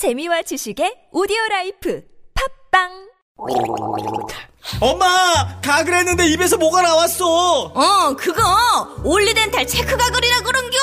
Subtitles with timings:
[0.00, 2.02] 재미와 지식의 오디오 라이프
[2.72, 2.88] 팟빵
[4.80, 8.40] 엄마 가글 했는데 입에서 뭐가 나왔어 어, 그거
[9.04, 10.78] 올리덴탈 체크 가글이라 그런겨.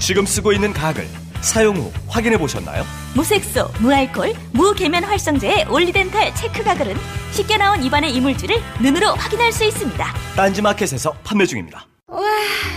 [0.00, 1.06] 지금 쓰고 있는 가글
[1.42, 2.84] 사용 후 확인해 보셨나요?
[3.14, 6.96] 무색소, 무알콜, 무계면 활성제의 올리덴탈 체크 가글은
[7.32, 10.06] 씻겨 나온 입안의 이물질을 눈으로 확인할 수 있습니다.
[10.36, 11.86] 딴지마켓에서 판매 중입니다.
[12.06, 12.22] 와,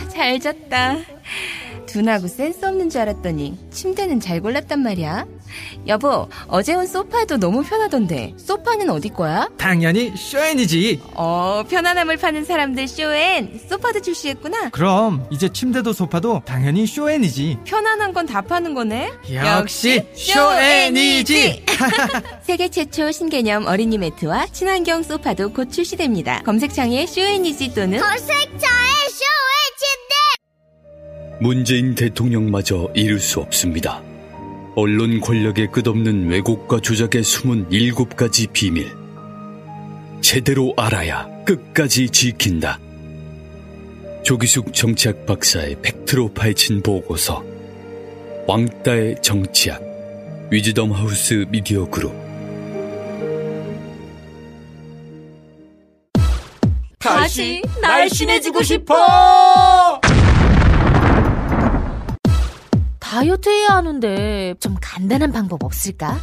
[0.09, 0.97] 잘 잤다.
[1.85, 5.25] 둔하고 센스 없는 줄 알았더니 침대는 잘 골랐단 말이야.
[5.88, 9.49] 여보, 어제 온 소파도 너무 편하던데 소파는 어디 거야?
[9.58, 11.02] 당연히 쇼엔이지.
[11.16, 14.70] 어, 편안함을 파는 사람들 쇼엔 소파도 출시했구나.
[14.70, 17.59] 그럼 이제 침대도 소파도 당연히 쇼엔이지.
[17.66, 19.09] 편안한 건 다 파는 거네.
[19.34, 21.66] 역시 쇼엔이지.
[22.43, 26.41] 세계 최초 신개념 어린이 매트와 친환경 소파도 곧 출시됩니다.
[26.43, 27.99] 검색창에 쇼엔이지 또는
[31.40, 34.02] 문재인 대통령마저 이룰 수 없습니다.
[34.80, 38.95] 언론 권력의 끝없는 왜곡과 조작의 숨은 일곱 가지 비밀.
[40.21, 42.79] 제대로 알아야 끝까지 지킨다.
[44.24, 47.43] 조기숙 정치학 박사의 팩트로 파헤친 보고서.
[48.46, 49.82] 왕따의 정치학.
[50.51, 52.13] 위즈덤 하우스 미디어 그룹.
[56.99, 58.96] 다시 날씬해지고 싶어
[63.10, 66.19] 다이어트 해야 하는데 좀 간단한 방법 없을까?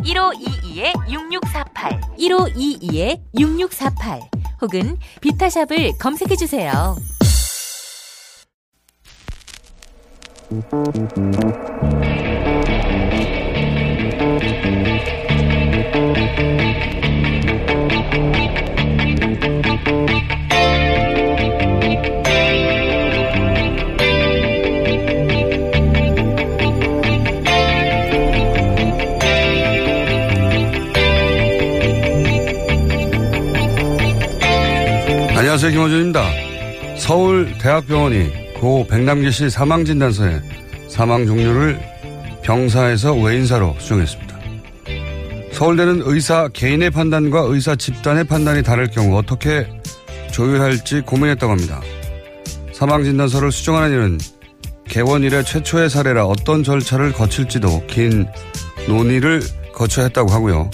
[0.00, 2.16] 1522-6648
[3.34, 4.22] 1522-6648
[4.62, 6.96] 혹은 비타샵을 검색해 주세요.
[35.56, 35.72] 안녕하세요.
[35.72, 36.30] 김호준입니다.
[36.98, 40.42] 서울 대학병원이 고 백남기 씨 사망진단서에
[40.86, 41.80] 사망 종류를
[42.42, 44.38] 병사에서 외인사로 수정했습니다.
[45.52, 49.66] 서울대는 의사 개인의 판단과 의사 집단의 판단이 다를 경우 어떻게
[50.30, 51.80] 조율할지 고민했다고 합니다.
[52.74, 54.18] 사망진단서를 수정하는 일은
[54.84, 58.26] 개원 이래 최초의 사례라 어떤 절차를 거칠지도 긴
[58.88, 59.40] 논의를
[59.72, 60.70] 거쳐야 했다고 하고요.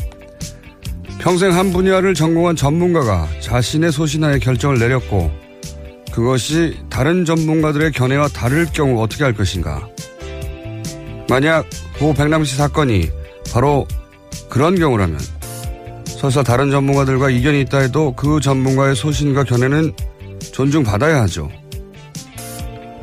[1.22, 5.30] 평생 한 분야를 전공한 전문가가 자신의 소신하에 결정을 내렸고
[6.10, 9.88] 그것이 다른 전문가들의 견해와 다를 경우 어떻게 할 것인가.
[11.28, 11.64] 만약
[11.96, 13.08] 고 백남 씨 사건이
[13.52, 13.86] 바로
[14.48, 15.20] 그런 경우라면
[16.06, 19.92] 설사 다른 전문가들과 이견이 있다 해도 그 전문가의 소신과 견해는
[20.52, 21.48] 존중받아야 하죠.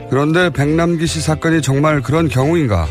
[0.09, 2.86] 그런데 백남기 씨 사건이 정말 그런 경우인가?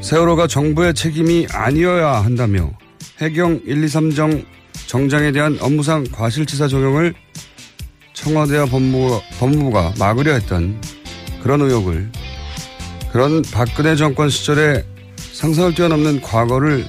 [0.00, 2.72] 세월호가 정부의 책임이 아니어야 한다며
[3.20, 4.44] 해경 1, 2, 3정
[4.86, 7.14] 정장에 대한 업무상 과실치사 적용을
[8.12, 10.80] 청와대와 법무부가, 법무부가 막으려 했던
[11.42, 12.10] 그런 의혹을
[13.12, 14.84] 그런 박근혜 정권 시절에
[15.32, 16.86] 상상을 뛰어넘는 과거를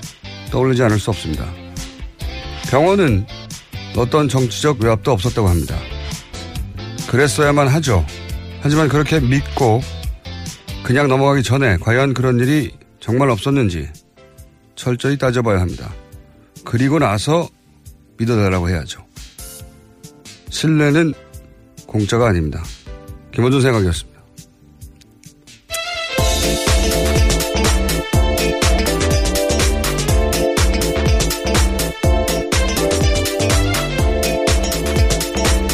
[0.51, 1.45] 떠올리지 않을 수 없습니다.
[2.69, 3.25] 병원은
[3.97, 5.75] 어떤 정치적 외압도 없었다고 합니다.
[7.09, 8.05] 그랬어야만 하죠.
[8.61, 9.81] 하지만 그렇게 믿고
[10.83, 13.89] 그냥 넘어가기 전에 과연 그런 일이 정말 없었는지
[14.75, 15.91] 철저히 따져봐야 합니다.
[16.65, 17.49] 그리고 나서
[18.17, 19.05] 믿어달라고 해야죠.
[20.49, 21.13] 신뢰는
[21.87, 22.63] 공짜가 아닙니다.
[23.31, 24.19] 김원준 생각이었습니다.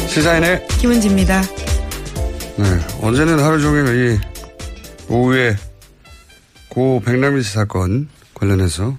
[0.08, 1.42] 시사인의 김은지입니다.
[1.42, 2.64] 네,
[3.02, 5.54] 어제는 하루 종일 이 오후에
[6.70, 8.96] 고 백남기 씨 사건 관련해서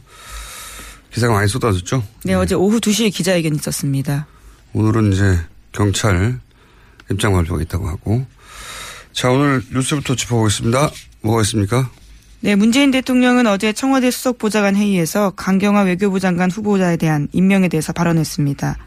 [1.18, 2.04] 기사가 많이 쏟아졌죠?
[2.26, 4.28] 네, 어제 오후 2시에 기자회견 있었습니다.
[4.74, 5.40] 오늘은 이제
[5.72, 6.40] 경찰
[7.10, 8.24] 입장 발표가 있다고 하고.
[9.14, 10.92] 자, 오늘 뉴스부터 짚어보겠습니다.
[11.22, 11.90] 뭐가 있습니까?
[12.42, 18.78] 네, 문재인 대통령은 어제 청와대 수석보좌관 회의에서 강경화 외교부 장관 후보자에 대한 임명에 대해서 발언했습니다.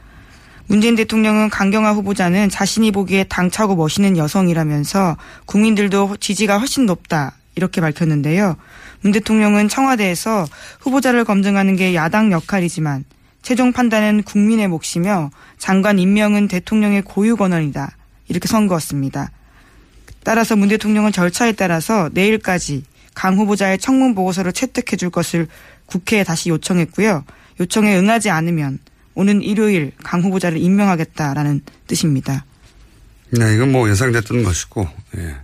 [0.69, 5.16] 문재인 대통령은 강경화 후보자는 자신이 보기에 당차고 멋있는 여성이라면서
[5.46, 8.56] 국민들도 지지가 훨씬 높다 이렇게 밝혔는데요.
[9.02, 10.47] 문 대통령은 청와대에서
[10.81, 13.05] 후보자를 검증하는 게 야당 역할이지만
[13.43, 17.97] 최종 판단은 국민의 몫이며 장관 임명은 대통령의 고유 권한이다.
[18.29, 19.31] 이렇게 선거했습니다.
[20.23, 25.49] 따라서 문 대통령은 절차에 따라서 내일까지 강 후보자의 청문 보고서를 채택해 줄 것을
[25.87, 27.25] 국회에 다시 요청했고요.
[27.58, 28.79] 요청에 응하지 않으면
[29.14, 32.44] 오는 일요일 강 후보자를 임명하겠다라는 뜻입니다.
[33.31, 34.88] 네, 이건 뭐 예상됐던 것이고,
[35.19, 35.37] 예.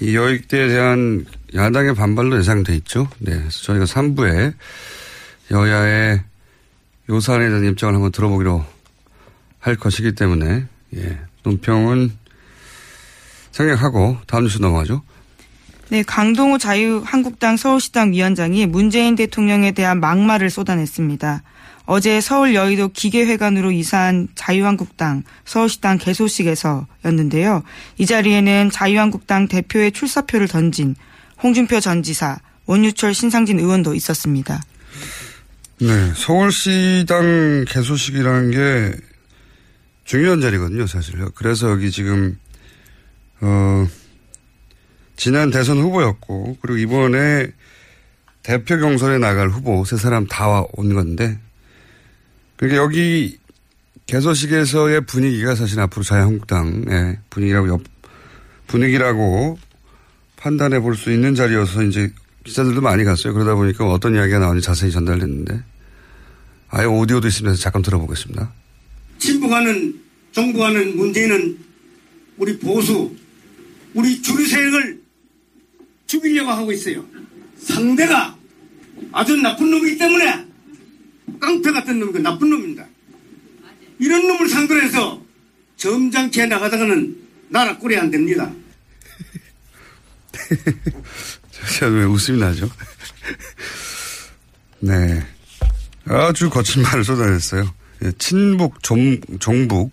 [0.00, 3.08] 이 여익대에 대한 야당의 반발로 예상돼 있죠.
[3.18, 3.42] 네.
[3.48, 4.54] 저희가 3부에
[5.50, 6.22] 여야의
[7.10, 8.64] 요 사안에 대한 입장을 한번 들어보기로
[9.58, 10.66] 할 것이기 때문에,
[10.96, 11.18] 예.
[11.42, 12.12] 논평은
[13.50, 15.02] 생략하고 다음 뉴스 넘어가죠.
[15.88, 21.42] 네, 강동우 자유한국당 서울시당 위원장이 문재인 대통령에 대한 막말을 쏟아냈습니다.
[21.86, 27.64] 어제 서울 여의도 기계회관으로 이사한 자유한국당 서울시당 개소식에서였는데요.
[27.98, 30.94] 이 자리에는 자유한국당 대표의 출사표를 던진
[31.42, 34.62] 홍준표 전 지사, 원유철 신상진 의원도 있었습니다.
[35.80, 38.96] 네, 서울시당 개소식이라는 게
[40.04, 41.16] 중요한 자리거든요, 사실.
[41.34, 42.38] 그래서 여기 지금,
[43.40, 43.86] 어,
[45.16, 47.50] 지난 대선 후보였고, 그리고 이번에
[48.42, 51.38] 대표 경선에 나갈 후보 세 사람 다 온 건데,
[52.56, 53.38] 그러니까 여기
[54.06, 57.82] 개소식에서의 분위기가 사실 앞으로 자유한국당의 분위기라고, 옆,
[58.66, 59.58] 분위기라고
[60.40, 62.12] 판단해 볼 수 있는 자리여서 이제
[62.44, 63.34] 기자들도 많이 갔어요.
[63.34, 65.62] 그러다 보니까 어떤 이야기가 나오는지 자세히 전달됐는데,
[66.70, 68.50] 아예 오디오도 있으면서 잠깐 들어보겠습니다.
[69.18, 70.00] 친북하는
[70.32, 71.58] 정부하는 문제는
[72.38, 73.14] 우리 보수,
[73.92, 75.00] 우리 주류 세력을
[76.06, 77.04] 죽이려고 하고 있어요.
[77.58, 78.34] 상대가
[79.12, 80.46] 아주 나쁜 놈이기 때문에
[81.38, 82.86] 깡패 같은 놈이 그 나쁜 놈입니다.
[83.98, 85.22] 이런 놈을 상대로 해서
[85.76, 87.16] 점잖게 나가다가는
[87.50, 88.50] 나라 꼴이 안 됩니다.
[91.78, 92.68] 제가 왜 웃음이 나죠?
[94.80, 95.24] 네.
[96.06, 97.72] 아주 거친 말을 쏟아냈어요.
[98.02, 99.92] 예, 친북, 정, 정북,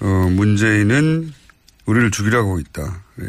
[0.00, 1.32] 어, 문재인은
[1.84, 3.04] 우리를 죽이려고 하고 있다.
[3.20, 3.26] 예.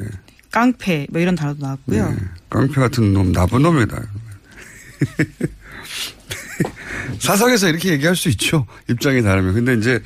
[0.52, 2.12] 깡패, 뭐 이런 단어도 나왔고요.
[2.12, 2.18] 네,
[2.50, 4.00] 깡패 같은 놈, 나쁜 놈이다.
[7.20, 8.66] 사석에서 이렇게 얘기할 수 있죠.
[8.90, 9.54] 입장이 다르면.
[9.54, 10.02] 근데 이제,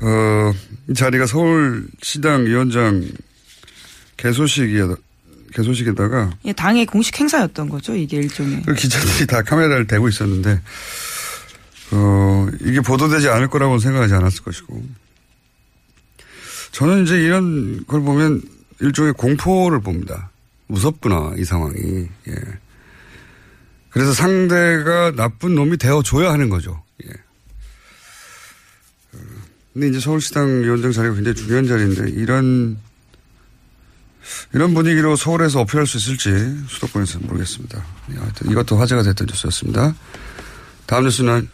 [0.00, 0.52] 어,
[0.88, 3.06] 이 자리가 서울시당 위원장
[4.22, 4.94] 개소식이야,
[5.52, 6.30] 개소식에다가.
[6.44, 7.94] 예, 당의 공식 행사였던 거죠.
[7.96, 8.62] 이게 일종의.
[8.62, 10.60] 그 기자들이 다 카메라를 대고 있었는데,
[11.90, 14.82] 어, 이게 보도되지 않을 거라고는 생각하지 않았을 것이고.
[16.70, 18.42] 저는 이제 이런 걸 보면
[18.80, 20.30] 일종의 공포를 봅니다.
[20.68, 21.76] 무섭구나, 이 상황이.
[22.28, 22.34] 예.
[23.90, 26.82] 그래서 상대가 나쁜 놈이 되어줘야 하는 거죠.
[27.04, 27.10] 예.
[29.14, 29.18] 어,
[29.72, 32.78] 근데 이제 서울시당 위원장 자리가 굉장히 중요한 자리인데, 이런,
[34.52, 36.30] 이런 분위기로 서울에서 어필할 수 있을지
[36.68, 37.84] 수도권에서 모르겠습니다.
[38.12, 39.94] 예, 하여튼 이것도 화제가 됐던 뉴스였습니다.
[40.86, 41.48] 다음 뉴스는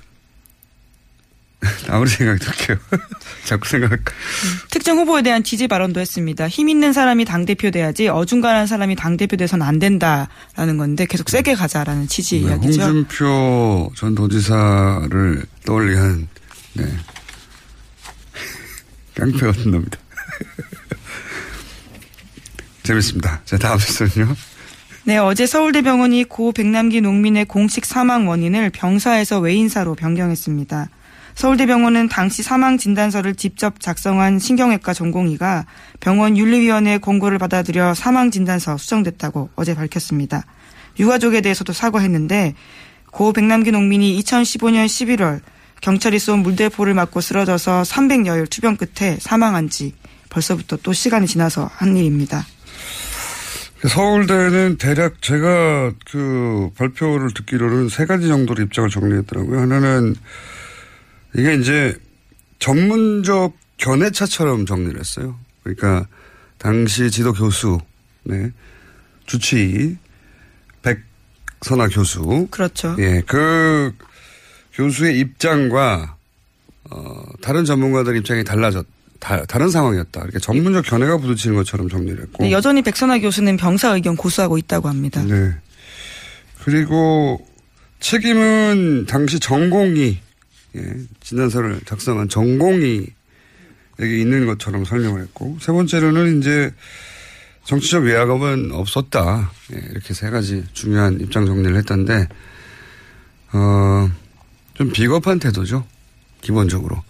[1.88, 2.78] 아무리 생각이 들게요.
[3.44, 3.98] 자꾸 생각.
[4.70, 6.48] 특정 후보에 대한 지지 발언도 했습니다.
[6.48, 12.06] 힘 있는 사람이 당대표 돼야지 어중간한 사람이 당대표 돼서는 안 된다라는 건데 계속 세게 가자라는
[12.06, 12.82] 취지 네, 이야기죠.
[12.82, 16.28] 홍준표 전 도지사를 떠올리게 한,
[16.74, 16.84] 네.
[19.14, 19.98] 깡패 같은 놈이다.
[22.88, 23.42] 재밌습니다.
[23.44, 24.34] 자, 다음 뉴스는요.
[25.04, 30.88] 네, 어제 서울대병원이 고 백남기 농민의 공식 사망 원인을 병사에서 외인사로 변경했습니다.
[31.34, 35.66] 서울대병원은 당시 사망 진단서를 직접 작성한 신경외과 전공의가
[36.00, 40.44] 병원 윤리위원회 공고를 받아들여 사망 진단서 수정됐다고 어제 밝혔습니다.
[40.98, 42.54] 유가족에 대해서도 사과했는데
[43.12, 45.40] 고 백남기 농민이 2015년 11월
[45.80, 49.94] 경찰이 쏜 물대포를 맞고 쓰러져서 300여일 투병 끝에 사망한 지
[50.28, 52.44] 벌써부터 또 시간이 지나서 한 일입니다.
[53.86, 59.60] 서울대는 대략 제가 그 발표를 듣기로는 세 가지 정도로 입장을 정리했더라고요.
[59.60, 60.16] 하나는
[61.36, 61.96] 이게 이제
[62.58, 65.38] 전문적 견해차처럼 정리를 했어요.
[65.62, 66.08] 그러니까
[66.58, 67.78] 당시 지도 교수,
[68.24, 68.50] 네.
[69.26, 69.96] 주치
[70.82, 72.48] 백선아 교수.
[72.50, 72.96] 그렇죠.
[72.98, 73.92] 예, 그
[74.72, 76.16] 교수의 입장과
[76.90, 78.86] 어, 다른 전문가들 입장이 달라졌,
[79.18, 80.22] 다, 다른 상황이었다.
[80.22, 82.44] 이렇게 전문적 견해가 부딪히는 것처럼 정리를 했고.
[82.44, 85.22] 네, 여전히 백선아 교수는 병사 의견 고수하고 있다고 합니다.
[85.22, 85.54] 네.
[86.62, 87.46] 그리고
[88.00, 90.18] 책임은 당시 전공이
[90.76, 93.06] 예, 진단서를 작성한 전공이
[94.00, 96.72] 여기 있는 것처럼 설명을 했고 세 번째로는 이제
[97.64, 102.28] 정치적 외압은 없었다 예, 이렇게 세 가지 중요한 입장 정리를 했던데
[103.52, 104.10] 어,
[104.74, 105.86] 좀 비겁한 태도죠
[106.40, 107.02] 기본적으로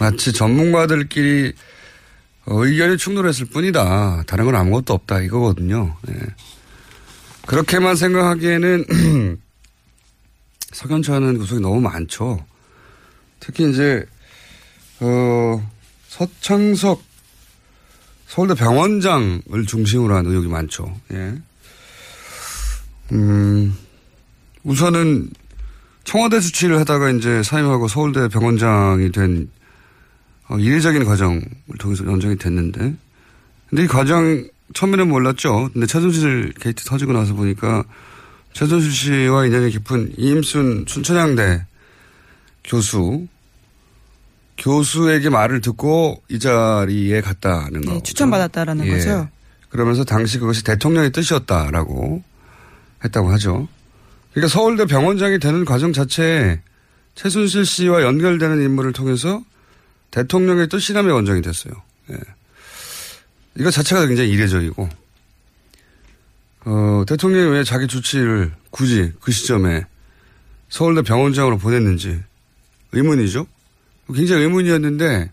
[0.00, 1.52] 마치 전문가들끼리
[2.46, 6.14] 의견이 충돌했을 뿐이다 다른 건 아무것도 없다 이거거든요 예.
[7.46, 9.38] 그렇게만 생각하기에는
[10.72, 12.44] 석연찮은 구석이 너무 많죠.
[13.40, 14.04] 특히 이제
[15.00, 15.70] 어
[16.08, 17.02] 서창석
[18.26, 20.92] 서울대 병원장을 중심으로 한 의혹이 많죠.
[21.12, 21.34] 예.
[23.12, 23.76] 음
[24.64, 25.30] 우선은
[26.04, 29.50] 청와대 주치의를 하다가 이제 사임하고 서울대 병원장이 된
[30.54, 31.42] 어, 이례적인 과정을
[31.78, 32.94] 통해서 원장이 됐는데
[33.68, 35.70] 근데 이 과정이 처음에는 몰랐죠.
[35.72, 37.84] 근데 최순실 게이트 터지고 나서 보니까
[38.52, 41.66] 최순실 씨와 인연이 깊은 이임순 순천향대
[42.62, 43.26] 교수
[44.56, 47.94] 교수에게 말을 듣고 이 자리에 갔다는 거.
[47.94, 48.90] 네, 추천받았다라는 예.
[48.90, 49.28] 거죠.
[49.68, 52.22] 그러면서 당시 그것이 대통령의 뜻이었다라고
[53.04, 53.66] 했다고 하죠.
[54.32, 56.60] 그러니까 서울대 병원장이 되는 과정 자체에
[57.16, 59.42] 최순실 씨와 연결되는 인물을 통해서
[60.14, 61.74] 대통령의 뜻이라며 원정이 됐어요.
[62.10, 62.16] 예.
[63.58, 64.88] 이거 자체가 굉장히 이례적이고,
[66.66, 69.84] 어, 대통령이 왜 자기 주치를 굳이 그 시점에
[70.68, 72.20] 서울대 병원장으로 보냈는지
[72.92, 73.44] 의문이죠.
[74.14, 75.32] 굉장히 의문이었는데,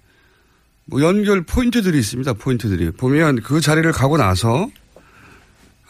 [0.85, 2.33] 뭐 연결 포인트들이 있습니다.
[2.33, 2.89] 포인트들이.
[2.91, 4.67] 보면 그 자리를 가고 나서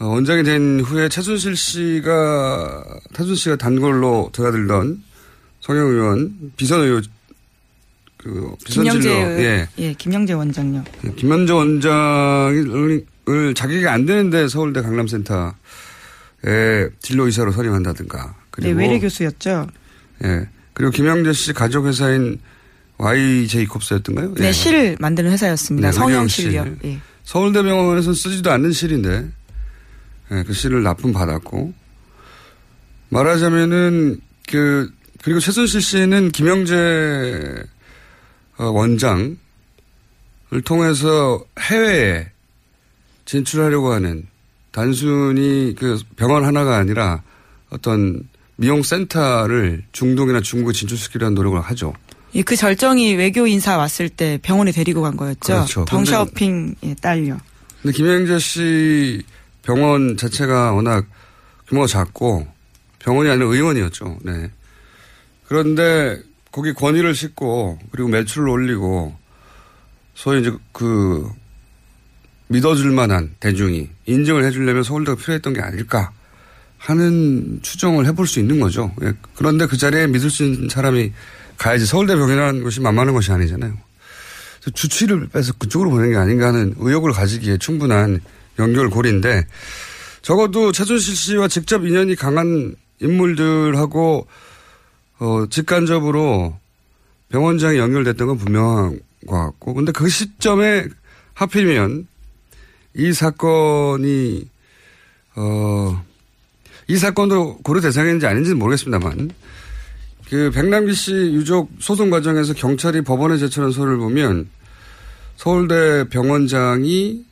[0.00, 2.84] 어, 원장이 된 후에 최순실 씨가,
[3.14, 5.02] 태순 씨가 단골로 드나들던
[5.60, 7.04] 성형 의원, 비선 의원,
[8.22, 9.68] 그, 김영재, 예.
[9.78, 10.84] 예, 김영재 원장요.
[11.16, 13.04] 김현재 원장을
[13.56, 15.52] 자격이 안 되는데 서울대 강남센터에
[17.00, 18.36] 진로 이사로 선임한다든가.
[18.58, 19.66] 네, 외래 교수였죠.
[20.24, 20.48] 예.
[20.72, 22.38] 그리고 김영재 씨 가족 회사인
[22.98, 24.34] Y 제이콥스였던가요?
[24.34, 24.52] 네, 예.
[24.52, 25.88] 실 만드는 회사였습니다.
[25.88, 26.60] 네, 성형실요.
[26.60, 26.78] 의료실.
[26.84, 27.00] 예.
[27.24, 29.28] 서울대병원에서는 쓰지도 않는 실인데,
[30.30, 31.72] 예, 그 실을 납품 받았고,
[33.08, 37.81] 말하자면은, 그, 그리고 최순실 씨는 김영재 어,
[38.70, 39.36] 원장을
[40.64, 42.26] 통해서 해외에
[43.24, 44.26] 진출하려고 하는
[44.70, 47.22] 단순히 그 병원 하나가 아니라
[47.70, 51.94] 어떤 미용 센터를 중동이나 중국에 진출시키려는 노력을 하죠.
[52.34, 55.52] 예, 그 절정이 외교 인사 왔을 때 병원에 데리고 간 거였죠.
[55.52, 55.84] 그렇죠.
[55.84, 57.38] 덩샤오핑의 딸요.
[57.82, 59.22] 근데 김영재 씨
[59.62, 61.04] 병원 자체가 워낙
[61.68, 62.46] 규모가 작고
[63.00, 64.18] 병원이 아니라 의원이었죠.
[64.22, 64.50] 네.
[65.46, 66.20] 그런데
[66.52, 69.16] 거기 권위를 싣고 그리고 매출을 올리고
[70.14, 71.28] 소위 이제 그
[72.48, 76.12] 믿어줄 만한 대중이 인정을 해주려면 서울대가 필요했던 게 아닐까
[76.76, 78.92] 하는 추정을 해볼 수 있는 거죠.
[79.02, 79.14] 예.
[79.34, 81.12] 그런데 그 자리에 믿을 수 있는 사람이
[81.56, 83.72] 가야지 서울대 병이라는 것이 만만한 것이 아니잖아요.
[84.74, 88.20] 주치를 빼서 그쪽으로 보낸 게 아닌가 하는 의혹을 가지기에 충분한
[88.58, 89.46] 연결고리인데
[90.20, 94.26] 적어도 최준실 씨와 직접 인연이 강한 인물들하고
[95.22, 96.52] 어, 직간접으로
[97.28, 100.88] 병원장이 연결됐던 건 분명한 것 같고 근데 그 시점에
[101.34, 102.08] 하필이면
[102.96, 104.48] 이 사건이
[105.36, 106.04] 어,
[106.88, 109.30] 이 사건도 고려 대상인지 아닌지는 모르겠습니다만
[110.28, 114.48] 그 백남기 씨 유족 소송 과정에서 경찰이 법원에 제출한 서류를 보면
[115.36, 117.24] 서울대 병원장이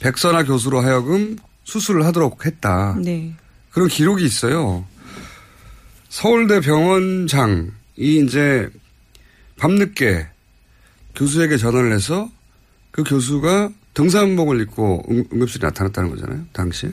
[0.00, 2.96] 백선아 교수로 하여금 수술을 하도록 했다.
[2.98, 3.34] 네.
[3.70, 4.86] 그런 기록이 있어요.
[6.12, 8.68] 서울대 병원장이 이제
[9.56, 10.28] 밤늦게
[11.16, 12.30] 교수에게 전화를 해서
[12.90, 16.44] 그 교수가 등산복을 입고 응- 응급실에 나타났다는 거잖아요.
[16.52, 16.90] 당시에.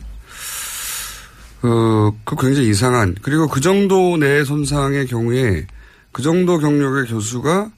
[1.64, 5.68] 어, 그 굉장히 이상한, 그리고 그 정도 내 손상의 경우에
[6.14, 7.72] 그 정도 경력의 교수가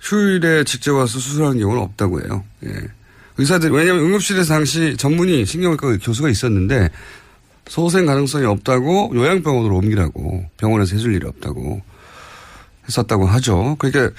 [0.00, 2.44] 휴일에 직접 와서 수술하는 경우는 없다고 해요.
[2.66, 2.72] 예.
[3.36, 6.88] 의사들, 왜냐하면 응급실에서 당시 전문의 신경외과 교수가 있었는데
[7.66, 11.82] 소생 가능성이 없다고 요양병원으로 옮기라고 병원에서 해줄 일이 없다고
[12.88, 13.76] 했었다고 하죠.
[13.78, 14.14] 그러니까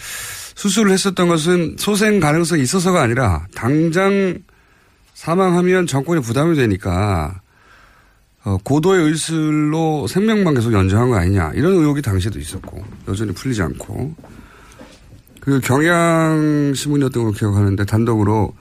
[0.55, 4.39] 수술을 했었던 것은 소생 가능성이 있어서가 아니라 당장
[5.13, 7.41] 사망하면 정권에 부담이 되니까
[8.45, 14.13] 어, 고도의 의술로 생명만 계속 연장한 거 아니냐 이런 의혹이 당시에도 있었고 여전히 풀리지 않고
[15.39, 18.53] 그 경향신문이었던 걸 기억하는데 단독으로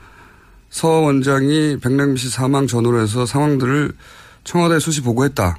[0.71, 3.93] 서 원장이 백남기 씨 사망 전후로 해서 상황들을
[4.45, 5.59] 청와대에 수시 보고했다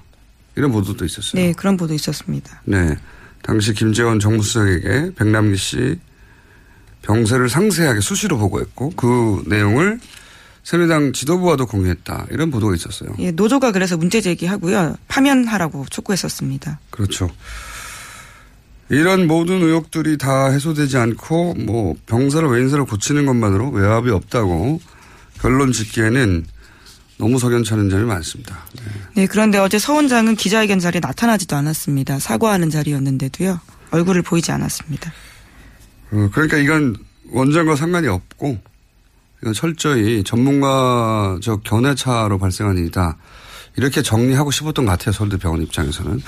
[0.55, 1.41] 이런 보도도 있었어요.
[1.41, 2.61] 네, 그런 보도 있었습니다.
[2.65, 2.95] 네.
[3.41, 5.99] 당시 김재원 정무수석에게 백남기 씨
[7.01, 9.99] 병세를 상세하게 수시로 보고했고 그 내용을
[10.63, 12.27] 새누리당 지도부와도 공유했다.
[12.31, 13.09] 이런 보도가 있었어요.
[13.19, 14.95] 예, 노조가 그래서 문제 제기하고요.
[15.09, 16.79] 파면하라고 촉구했었습니다.
[16.89, 17.29] 그렇죠.
[18.89, 24.79] 이런 모든 의혹들이 다 해소되지 않고 뭐 병사를 외인사를 고치는 것만으로 외압이 없다고
[25.39, 26.45] 결론 짓기에는
[27.23, 28.65] 너무 석연찮은 점이 많습니다.
[28.75, 28.83] 네.
[29.15, 32.19] 네, 그런데 어제 서 원장은 기자회견 자리에 나타나지도 않았습니다.
[32.19, 33.61] 사과하는 자리였는데도요.
[33.91, 35.13] 얼굴을 보이지 않았습니다.
[36.11, 36.97] 어, 그러니까 이건
[37.31, 38.57] 원장과 상관이 없고
[39.41, 43.15] 이건 철저히 전문가적 견해차로 발생한 일이다.
[43.77, 45.13] 이렇게 정리하고 싶었던 것 같아요.
[45.13, 46.21] 서울대 병원 입장에서는.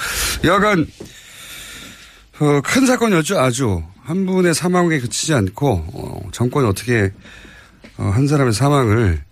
[0.45, 0.87] 여하간
[2.39, 3.37] 어, 큰 사건이었죠.
[3.37, 7.11] 아주 한 분의 사망에 그치지 않고 어, 정권이 어떻게
[7.97, 9.25] 어, 한 사람의 사망을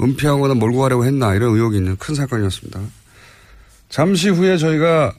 [0.00, 2.80] 은폐하거나 몰고 가려고 했나 이런 의혹이 있는 큰 사건이었습니다.
[3.88, 5.12] 잠시 후에 저희가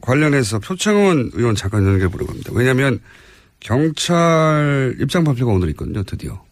[0.00, 2.50] 관련해서 표창원 의원 잠깐 연결해 보려고 합니다.
[2.52, 3.00] 왜냐하면
[3.60, 6.42] 경찰 입장 발표가 오늘 있거든요, 드디어.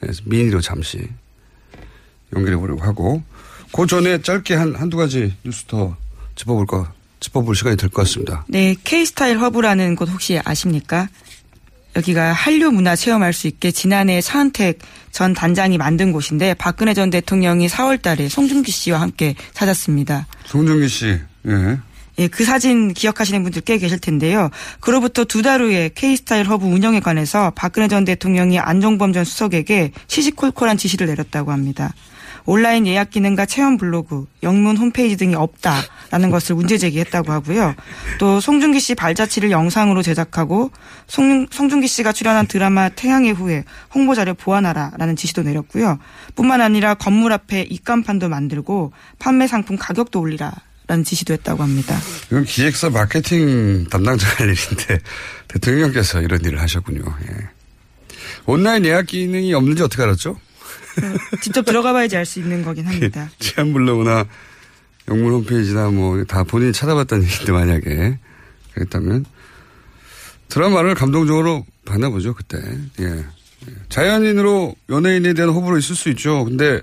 [0.00, 1.06] 그래서 민의로 잠시
[2.34, 3.22] 연결해 보려고 하고
[3.72, 5.96] 그 전에 짧게 한 한두 가지 뉴스 더
[6.36, 6.86] 짚어볼 거
[7.20, 8.44] 짚어볼 시간이 될 것 같습니다.
[8.48, 11.08] 네, K스타일 허브라는 곳 혹시 아십니까?
[11.96, 14.78] 여기가 한류 문화 체험할 수 있게 지난해 차은택
[15.12, 20.26] 전 단장이 만든 곳인데 박근혜 전 대통령이 4월 달에 송중기 씨와 함께 찾았습니다.
[20.46, 21.78] 송중기 씨, 예.
[22.18, 24.50] 예, 그 사진 기억하시는 분들 꽤 계실 텐데요.
[24.80, 30.76] 그로부터 두 달 후에 K스타일 허브 운영에 관해서 박근혜 전 대통령이 안종범 전 수석에게 시시콜콜한
[30.76, 31.92] 지시를 내렸다고 합니다.
[32.46, 37.74] 온라인 예약 기능과 체험 블로그, 영문 홈페이지 등이 없다라는 것을 문제 제기했다고 하고요.
[38.18, 40.70] 또 송중기 씨 발자취를 영상으로 제작하고
[41.06, 45.98] 송, 송중기 씨가 출연한 드라마 태양의 후예 홍보 자료 보완하라라는 지시도 내렸고요.
[46.34, 50.52] 뿐만 아니라 건물 앞에 입간판도 만들고 판매 상품 가격도 올리라.
[50.86, 51.98] 라는 지시도 했다고 합니다.
[52.26, 54.98] 이건 기획사 마케팅 담당자가 할 일인데
[55.48, 57.00] 대통령께서 이런 일을 하셨군요.
[57.22, 57.48] 예.
[58.44, 60.38] 온라인 예약 기능이 없는지 어떻게 알았죠?
[61.40, 63.30] 직접 들어가 봐야지 알 수 있는 거긴 합니다.
[63.38, 64.26] 치안 블로그나
[65.08, 68.18] 영문 홈페이지나 뭐 다 본인이 찾아봤다는 얘기인데 만약에
[68.74, 69.24] 그랬다면
[70.48, 72.58] 드라마를 감동적으로 봤나 보죠 그때.
[73.00, 73.24] 예.
[73.88, 76.44] 자연인으로 연예인에 대한 호불호 있을 수 있죠.
[76.44, 76.80] 근데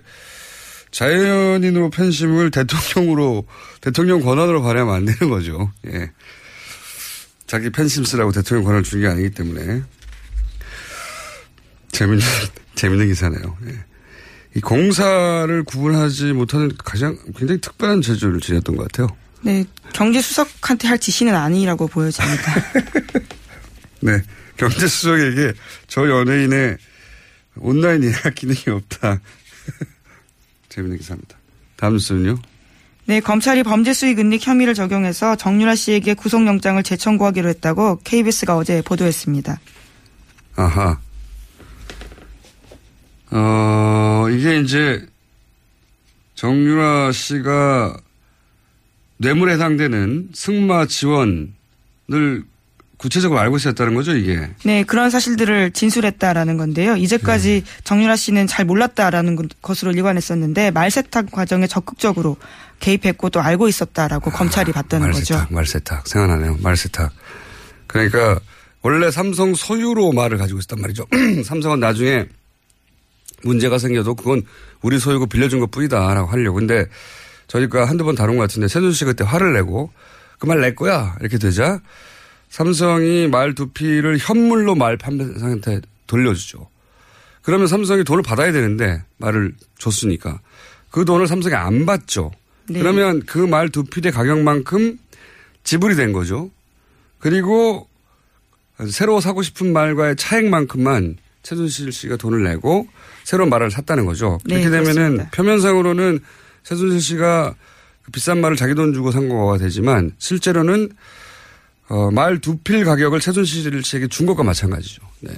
[0.91, 3.45] 자연인으로 팬심을 대통령으로
[3.81, 5.71] 대통령 권한으로 발휘하면 안 되는 거죠.
[5.87, 6.11] 예.
[7.47, 9.83] 자기 팬심 쓰라고 대통령 권한을 주는 게 아니기 때문에
[11.91, 12.21] 재밌는
[12.75, 13.57] 재밌는 기사네요.
[13.67, 13.79] 예.
[14.55, 19.07] 이 공사를 구분하지 못하는 가장 굉장히 특별한 제조를 지녔던 것 같아요.
[19.41, 22.53] 네, 경제수석한테 할 지시는 아니라고 보여집니다.
[24.01, 24.21] 네,
[24.57, 25.53] 경제수석에게
[25.87, 26.77] 저 연예인의
[27.57, 29.19] 온라인 예약 기능이 없다.
[30.69, 31.37] 재밌는 기사입니다.
[31.77, 32.37] 다음 뉴스는요.
[33.05, 39.59] 네, 검찰이 범죄 수익 은닉 혐의를 적용해서 정유라 씨에게 구속영장을 재청구하기로 했다고 KBS가 어제 보도했습니다.
[40.55, 40.99] 아하.
[43.31, 45.05] 어, 이게 이제
[46.35, 47.97] 정유라 씨가
[49.17, 52.43] 뇌물에 해당되는 승마 지원을
[52.97, 54.49] 구체적으로 알고 있었다는 거죠, 이게.
[54.63, 56.95] 네, 그런 사실들을 진술했다라는 건데요.
[56.97, 57.81] 이제까지 네.
[57.83, 62.37] 정유라 씨는 잘 몰랐다라는 것으로 일관했었는데 말세탁 과정에 적극적으로
[62.79, 65.53] 개입했고 또 알고 있었다라고 아, 검찰이 봤다는 말세탁, 거죠.
[65.55, 66.57] 말세탁, 생각나네요.
[66.61, 67.11] 말세탁.
[67.87, 68.39] 그러니까
[68.83, 71.07] 원래 삼성 소유로 말을 가지고 있었단 말이죠.
[71.45, 72.25] 삼성은 나중에
[73.43, 74.43] 문제가 생겨도 그건
[74.81, 76.55] 우리 소유고 빌려준 것 뿐이다라고 하려고.
[76.59, 76.85] 근데
[77.47, 79.91] 저희가 한두 번 다룬 것 같은데 세준 씨 그때 화를 내고
[80.39, 81.79] 그 말 낼 거야 이렇게 되자
[82.49, 86.67] 삼성이 말 두피를 현물로 말 판매상한테 돌려주죠.
[87.43, 90.39] 그러면 삼성이 돈을 받아야 되는데 말을 줬으니까
[90.89, 92.31] 그 돈을 삼성이 안 받죠.
[92.69, 92.79] 네.
[92.79, 94.97] 그러면 그 말 두피대 가격만큼
[95.63, 96.49] 지불이 된 거죠.
[97.19, 97.87] 그리고
[98.89, 102.87] 새로 사고 싶은 말과의 차액만큼만 최순실 씨가 돈을 내고
[103.23, 104.39] 새로운 말을 샀다는 거죠.
[104.43, 105.29] 그렇게 네, 되면은 그렇습니다.
[105.31, 106.19] 표면상으로는
[106.63, 107.55] 최순실 씨가
[108.03, 110.89] 그 비싼 말을 자기 돈 주고 산 거가 되지만 실제로는
[111.89, 115.01] 어, 말 두 필 가격을 최순실 씨에게 준 것과 마찬가지죠.
[115.21, 115.33] 네.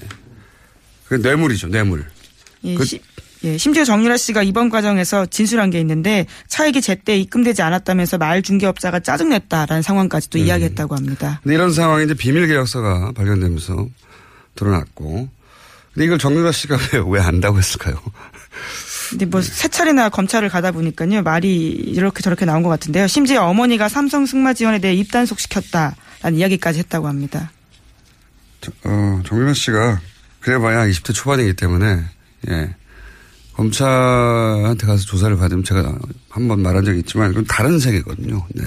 [1.07, 2.05] 그 뇌물이죠, 뇌물.
[2.63, 3.01] 예, 그, 시,
[3.43, 8.99] 예, 심지어 정유라 씨가 이번 과정에서 진술한 게 있는데 차익이 제때 입금되지 않았다면서 말 중개업자가
[9.01, 10.45] 짜증냈다라는 상황까지 도 음.
[10.45, 11.39] 이야기했다고 합니다.
[11.43, 13.87] 근데 이런 상황에 이제 비밀 계약서가 발견되면서
[14.55, 15.27] 드러났고
[15.93, 17.99] 근데 이걸 정유라 씨가 왜, 왜 안다고 했을까요?
[19.09, 23.05] 근데 뭐 세 차례나 검찰을 가다 보니까요 말이 이렇게 저렇게 나온 것 같은데요.
[23.07, 27.51] 심지어 어머니가 삼성 승마 지원에 대해 입단속 시켰다라는 이야기까지 했다고 합니다.
[28.85, 30.01] 어, 정유라 씨가
[30.39, 32.03] 그래봐야 20대 초반이기 때문에
[32.49, 32.75] 예.
[33.53, 35.95] 검찰한테 가서 조사를 받으면 제가
[36.29, 38.43] 한 번 말한 적이 있지만 그건 다른 세계거든요.
[38.55, 38.63] 네.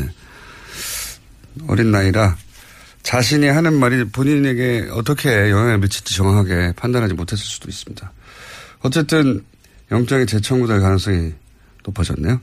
[1.67, 2.37] 어린 나이라
[3.07, 8.12] 자신이 하는 말이 본인에게 어떻게 영향을 미칠지 정확하게 판단하지 못했을 수도 있습니다.
[8.81, 9.45] 어쨌든
[9.92, 11.33] 영장이 재청구될 가능성이
[11.85, 12.40] 높아졌네요.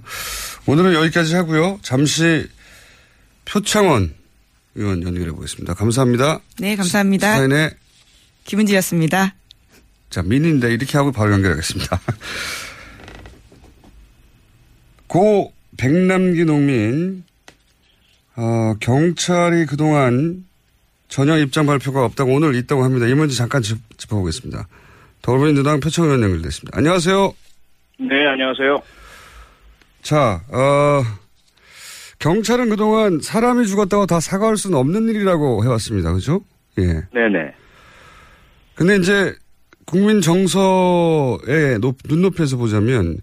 [0.66, 1.80] 오늘은 여기까지 하고요.
[1.82, 2.48] 잠시
[3.44, 4.16] 표창원
[4.76, 5.74] 의원 연결해 보겠습니다.
[5.74, 6.40] 감사합니다.
[6.60, 7.36] 네, 감사합니다.
[7.36, 7.72] 사연의
[8.46, 9.36] 김은지였습니다.
[10.10, 12.00] 자, 민인데 이렇게 하고 바로 연결하겠습니다.
[15.08, 17.26] 고 백남기 농민,
[18.38, 20.46] 어, 경찰이 그동안
[21.14, 23.06] 전혀 입장 발표가 없다고 오늘 있다고 합니다.
[23.06, 24.68] 이 문제 잠깐 짚, 짚어보겠습니다.
[25.22, 26.76] 더불어민주당 표창원 연결됐습니다.
[26.76, 27.36] 안녕하세요.
[28.00, 28.82] 네, 안녕하세요.
[30.02, 31.04] 자, 어,
[32.18, 36.14] 경찰은 그동안 사람이 죽었다고 다 사과할 수는 없는 일이라고 해왔습니다.
[36.14, 36.42] 그죠?
[36.80, 37.04] 예.
[37.14, 37.54] 네네.
[38.74, 39.36] 근데 이제
[39.86, 43.20] 국민 정서의 높, 눈높이에서 보자면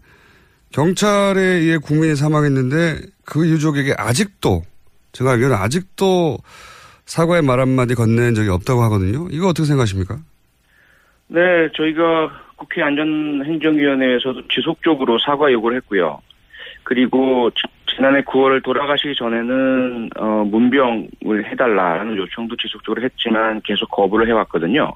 [0.70, 4.62] 경찰에 의해 국민이 사망했는데 그 유족에게 아직도
[5.10, 6.38] 제가 알기로는 아직도
[7.10, 9.26] 사과의 말 한마디 건넨 적이 없다고 하거든요.
[9.32, 10.18] 이거 어떻게 생각하십니까?
[11.26, 16.20] 네, 저희가 국회 안전행정위원회에서도 지속적으로 사과 요구를 했고요.
[16.84, 17.62] 그리고 지-
[17.96, 24.92] 지난해 9월 돌아가시기 전에는 어, 문병을 해달라는 요청도 지속적으로 했지만 계속 거부를 해왔거든요.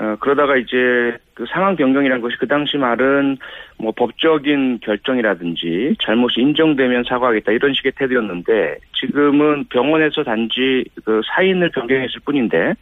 [0.00, 3.36] 어, 그러다가 이제 그 상황 변경이라는 것이 그 당시 말은
[3.78, 12.20] 뭐 법적인 결정이라든지 잘못이 인정되면 사과하겠다 이런 식의 태도였는데 지금은 병원에서 단지 그 사인을 변경했을
[12.24, 12.74] 뿐인데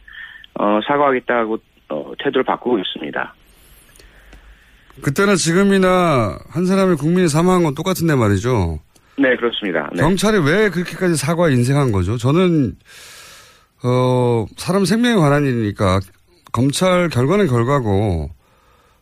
[0.55, 1.57] 어, 사과하겠다고
[1.89, 3.33] 어, 태도를 바꾸고 있습니다.
[5.01, 8.79] 그때나 지금이나 한 사람의 국민이 사망한 건 똑같은데 말이죠.
[9.17, 9.89] 네, 그렇습니다.
[9.93, 10.01] 네.
[10.01, 12.17] 경찰이 왜 그렇게까지 사과 인생한 거죠?
[12.17, 12.73] 저는
[13.83, 15.99] 어 사람 생명에 관한 일이니까
[16.51, 18.29] 검찰 결과는 결과고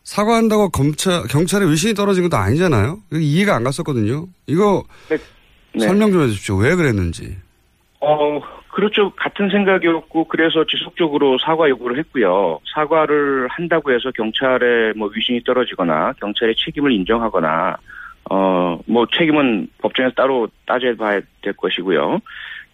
[0.04, 2.98] 사과한다고 검찰 경찰의 위신이 떨어진 것도 아니잖아요.
[3.12, 4.26] 이해가 안 갔었거든요.
[4.46, 5.18] 이거 네.
[5.78, 6.56] 설명 좀 해주십시오.
[6.56, 7.36] 왜 그랬는지.
[8.00, 9.10] 어, 그렇죠.
[9.16, 12.60] 같은 생각이었고, 그래서 지속적으로 사과 요구를 했고요.
[12.74, 17.76] 사과를 한다고 해서 경찰의 뭐 위신이 떨어지거나, 경찰의 책임을 인정하거나,
[18.30, 22.20] 어, 뭐 책임은 법정에서 따로 따져봐야 될 것이고요.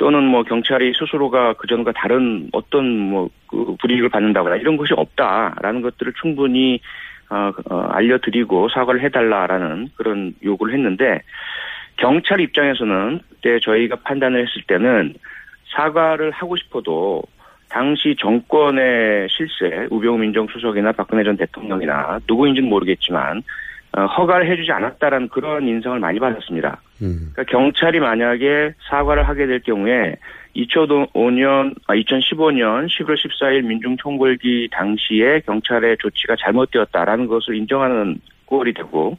[0.03, 6.15] 또는 뭐 경찰이 스스로가 그전과 다른 어떤 뭐 그 불이익을 받는다거나 이런 것이 없다라는 것들을
[6.21, 6.81] 충분히
[7.29, 11.21] 어, 어, 알려드리고 사과를 해달라라는 그런 요구를 했는데
[11.99, 15.15] 경찰 입장에서는 그때 저희가 판단을 했을 때는
[15.77, 17.23] 사과를 하고 싶어도
[17.69, 23.43] 당시 정권의 실세, 우병우 민정수석이나 박근혜 전 대통령이나 누구인지는 모르겠지만
[23.93, 26.81] 어, 허가를 해주지 않았다라는 그런 인상을 많이 받았습니다.
[27.03, 30.17] 그러니까 경찰이 만약에 사과를 하게 될 경우에
[30.57, 39.19] 2005년, 아, 2015년 11월 14일 민중총궐기 당시에 경찰의 조치가 잘못되었다라는 것을 인정하는 꼴이 되고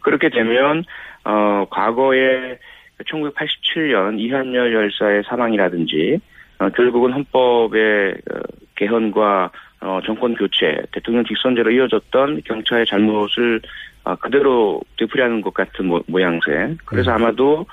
[0.00, 0.84] 그렇게 되면
[1.24, 2.58] 어, 과거에
[3.04, 6.20] 1987년 이한열 열사의 사망이라든지
[6.58, 8.40] 어, 결국은 헌법의 어,
[8.76, 13.60] 개헌과 어, 정권 교체, 대통령 직선제로 이어졌던 경찰의 잘못을
[14.04, 16.76] 어, 그대로 되풀이하는 것 같은 모, 모양새.
[16.84, 17.66] 그래서 아마도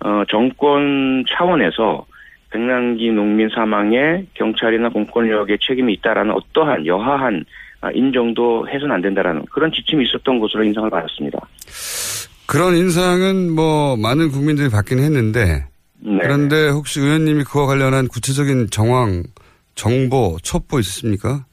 [0.00, 2.06] 어, 정권 차원에서
[2.50, 7.44] 백남기 농민 사망에 경찰이나 공권력의 책임이 있다라는 어떠한 여하한
[7.80, 11.38] 아, 인정도 해서는 안 된다라는 그런 지침이 있었던 것으로 인상을 받았습니다.
[12.46, 15.66] 그런 인상은 뭐 많은 국민들이 받긴 했는데
[16.00, 16.18] 네.
[16.22, 19.24] 그런데 혹시 의원님이 그와 관련한 구체적인 정황,
[19.74, 21.44] 정보, 첩보 있으십니까?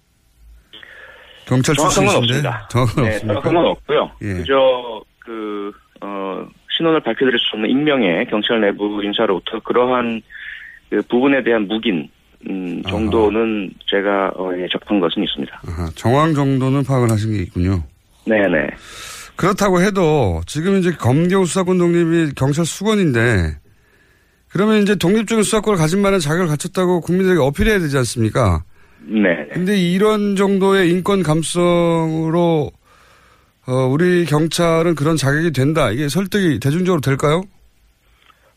[1.45, 2.67] 경찰 정확한 건 없습니다.
[2.69, 3.19] 정확한 네?
[3.19, 4.11] 정확한 건 없고요.
[4.21, 4.33] 예.
[4.35, 10.21] 그저 그 어, 신원을 밝혀드릴 수 없는 익명의 경찰 내부 인사로부터 그러한
[10.89, 12.09] 그 부분에 대한 묵인
[12.49, 15.61] 음, 정도는 제가 어, 예, 접한 것은 있습니다.
[15.67, 17.83] 아하, 정황 정도는 파악을 하신 게 있군요.
[18.25, 18.67] 네네.
[19.35, 23.57] 그렇다고 해도 지금 이제 검경 수사권 독립이 경찰 수건인데
[24.49, 28.63] 그러면 이제 독립적인 수사권을 가진 만한 자격을 갖췄다고 국민들에게 어필해야 되지 않습니까?
[29.05, 29.47] 네.
[29.51, 32.71] 근데 이런 정도의 인권 감성으로
[33.65, 35.91] 어, 우리 경찰은 그런 자격이 된다.
[35.91, 37.43] 이게 설득이 대중적으로 될까요?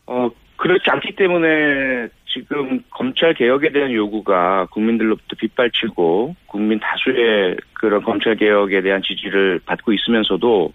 [0.05, 8.35] 어, 그렇지 않기 때문에 지금 검찰 개혁에 대한 요구가 국민들로부터 빗발치고 국민 다수의 그런 검찰
[8.35, 10.73] 개혁에 대한 지지를 받고 있으면서도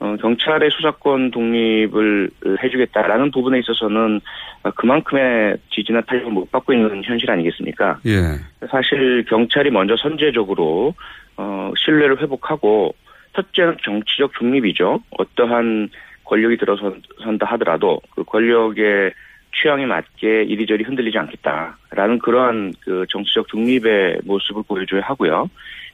[0.00, 2.30] 어, 경찰의 수사권 독립을
[2.62, 4.20] 해주겠다라는 부분에 있어서는
[4.62, 8.00] 어, 그만큼의 지지나 탄력을 못 받고 있는 현실 아니겠습니까?
[8.06, 8.66] 예.
[8.68, 10.94] 사실 경찰이 먼저 선제적으로
[11.36, 12.94] 어, 신뢰를 회복하고
[13.34, 15.00] 첫째는 정치적 중립이죠.
[15.18, 15.90] 어떠한
[16.24, 19.12] 권력이 들어선다 하더라도 그 권력의
[19.60, 25.48] 취향에 맞게 이리저리 흔들리지 않겠다라는 그러한 그 정치적 중립의 모습을 보여줘야 하고요.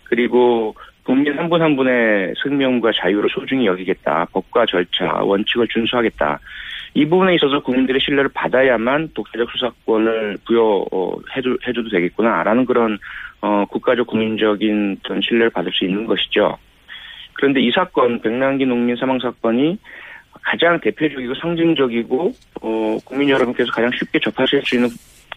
[0.05, 0.75] 그리고
[1.11, 4.27] 국민 한 분 한 분의 생명과 자유를 소중히 여기겠다.
[4.33, 6.39] 법과 절차, 원칙을 준수하겠다.
[6.95, 12.99] 이 부분에 있어서 국민들의 신뢰를 받아야만 독자적 수사권을 부여해줘, 해줘도 되겠구나라는 그런
[13.41, 16.57] 어, 국가적 국민적인 어떤 신뢰를 받을 수 있는 것이죠.
[17.33, 19.79] 그런데 이 사건, 백남기 농민 사망 사건이
[20.43, 24.89] 가장 대표적이고 상징적이고 어, 국민 여러분께서 가장 쉽게 접하실 수 있는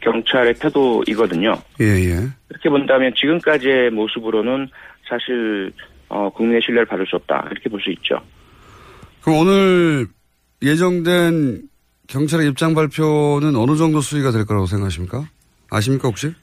[0.02, 1.54] 경찰의 태도이거든요.
[1.82, 2.16] 예, 예.
[2.48, 4.68] 그렇게 본다면 지금까지의 모습으로는
[5.14, 5.72] 사실
[6.10, 8.20] 어, 국민의 신뢰를 받을 수 없다 이렇게 볼 수 있죠.
[9.22, 10.08] 그럼 오늘
[10.62, 11.62] 예정된
[12.08, 15.24] 경찰의 입장 발표는 어느 정도 수위가 될 거라고 생각하십니까?
[15.72, 16.34] 아십니까 혹시?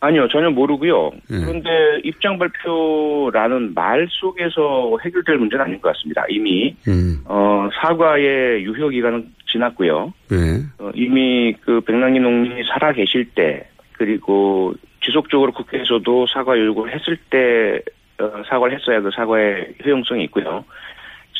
[0.00, 1.10] 아니요, 전혀 모르고요.
[1.30, 1.38] 예.
[1.38, 1.68] 그런데
[2.04, 6.24] 입장 발표라는 말 속에서 해결될 문제는 아닌 것 같습니다.
[6.28, 7.20] 이미 음.
[7.24, 10.12] 어, 사과의 유효 기간은 지났고요.
[10.32, 10.62] 예.
[10.78, 17.80] 어, 이미 그 백남기 농민이 살아 계실 때 그리고 지속적으로 국회에서도 사과 요구를 했을 때
[18.18, 20.64] 어, 사과를 했어야 그 사과의 효용성이 있고요.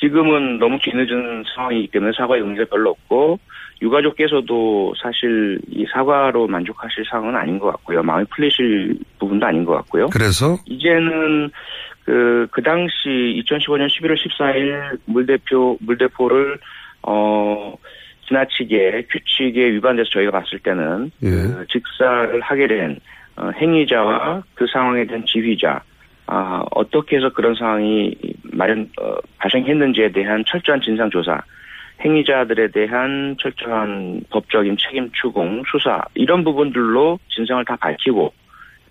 [0.00, 3.38] 지금은 너무 뒤늦은 상황이기 때문에 사과의 의미가 별로 없고
[3.80, 8.02] 유가족께서도 사실 이 사과로 만족하실 상황은 아닌 것 같고요.
[8.02, 10.08] 마음이 풀리실 부분도 아닌 것 같고요.
[10.08, 11.50] 그래서 이제는
[12.04, 16.58] 그, 그 당시 2015년 11월 14일 물대표, 물대포를,
[17.02, 17.74] 어,
[18.26, 21.28] 지나치게 규칙에 위반돼서 저희가 봤을 때는 예.
[21.28, 22.98] 그 직사를 하게 된
[23.36, 25.82] 어, 행위자와 그 상황에 대한 지휘자,
[26.26, 31.40] 아, 어떻게 해서 그런 상황이 마련, 어, 발생했는지에 대한 철저한 진상조사,
[32.00, 38.32] 행위자들에 대한 철저한 법적인 책임 추궁, 수사, 이런 부분들로 진상을 다 밝히고,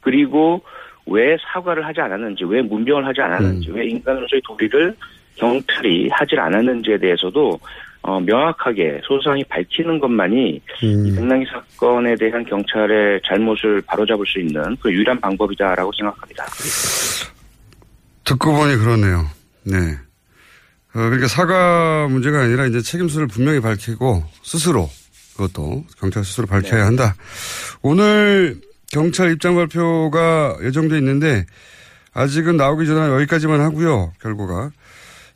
[0.02, 0.62] 그리고
[1.06, 4.96] 왜 사과를 하지 않았는지, 왜 문병을 하지 않았는지, 왜 인간으로서의 도리를
[5.36, 7.60] 경찰이 하질 않았는지에 대해서도
[8.04, 14.92] 어, 명확하게 소상히 밝히는 것만이 이 백남기 사건에 대한 경찰의 잘못을 바로잡을 수 있는 그
[14.92, 16.46] 유일한 방법이다라고 생각합니다.
[18.26, 19.26] 듣고 보니 그러네요.
[19.64, 19.78] 네.
[20.96, 24.90] 어, 그러니까 사과 문제가 아니라 이제 책임수를 분명히 밝히고 스스로
[25.38, 27.16] 그것도 경찰 스스로 밝혀야 한다.
[27.82, 28.60] 오늘
[28.92, 31.46] 경찰 입장 발표가 예정돼 있는데
[32.14, 34.12] 아직은 나오기 전에 여기까지만 하고요.
[34.22, 34.72] 결과가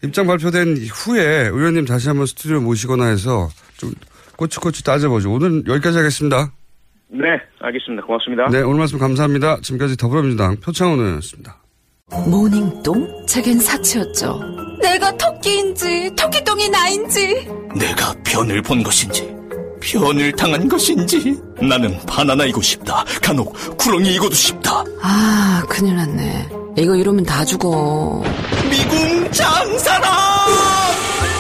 [0.04, 3.92] 입장 발표된 후에 의원님 다시 한번 스튜디오 모시거나 해서 좀
[4.38, 5.32] 꼬치꼬치 따져보죠.
[5.32, 6.52] 오늘 여기까지 하겠습니다.
[7.10, 7.24] 네,
[7.60, 8.06] 알겠습니다.
[8.06, 8.48] 고맙습니다.
[8.50, 9.60] 네, 오늘 말씀 감사합니다.
[9.62, 11.58] 지금까지 더불어민주당 표창원 의원이었습니다.
[12.30, 13.26] 모닝똥?
[13.28, 14.40] 제겐 사치였죠.
[14.82, 19.36] 내가 토끼인지 토끼똥이 나인지 내가 변을 본 것인지
[19.82, 23.04] 변을 당한 것인지 나는 바나나이고 싶다.
[23.22, 24.84] 간혹 구렁이이고도 싶다.
[25.02, 26.50] 아, 큰일 났네.
[26.78, 28.22] 이거 이러면 다 죽어.
[28.70, 30.12] 미궁 장사랑!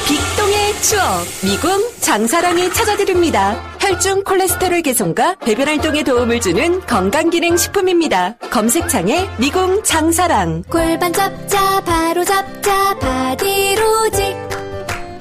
[0.07, 1.03] 빅동의 추억
[1.43, 3.61] 미궁 장사랑이 찾아드립니다.
[3.79, 8.37] 혈중 콜레스테롤 개선과 배변 활동에 도움을 주는 건강기능식품입니다.
[8.49, 14.35] 검색창에 미궁 장사랑 골반 잡자 바로 잡자 바디로직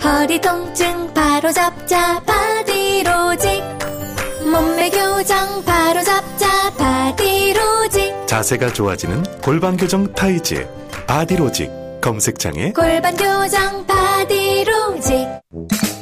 [0.02, 3.62] 허리 통증 바로 잡자 바디로직
[4.50, 7.85] 몸매 교정 바로 잡자 바디로직
[8.36, 10.68] 자세가 좋아지는 골반 교정 타이즈
[11.06, 11.70] 바디로직
[12.02, 15.26] 검색창에 골반 교정 바디로직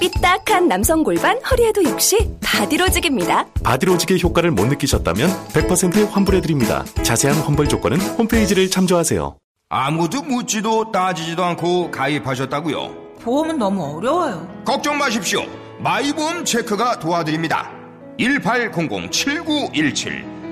[0.01, 3.47] 삐딱한 남성 골반 허리에도 역시 바디로직입니다.
[3.62, 6.85] 바디로직의 효과를 못 느끼셨다면 100% 환불해드립니다.
[7.05, 9.37] 자세한 환불 조건은 홈페이지를 참조하세요.
[9.68, 13.20] 아무도 묻지도 따지지도 않고 가입하셨다고요?
[13.20, 14.62] 보험은 너무 어려워요.
[14.64, 15.44] 걱정 마십시오.
[15.79, 17.70] 마이보험 체크가 도와드립니다.
[18.18, 20.34] 1800-7917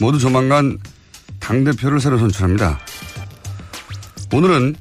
[0.00, 0.78] 모두 조만간
[1.40, 2.80] 당대표를 새로 선출합니다.
[4.32, 4.74] 오늘은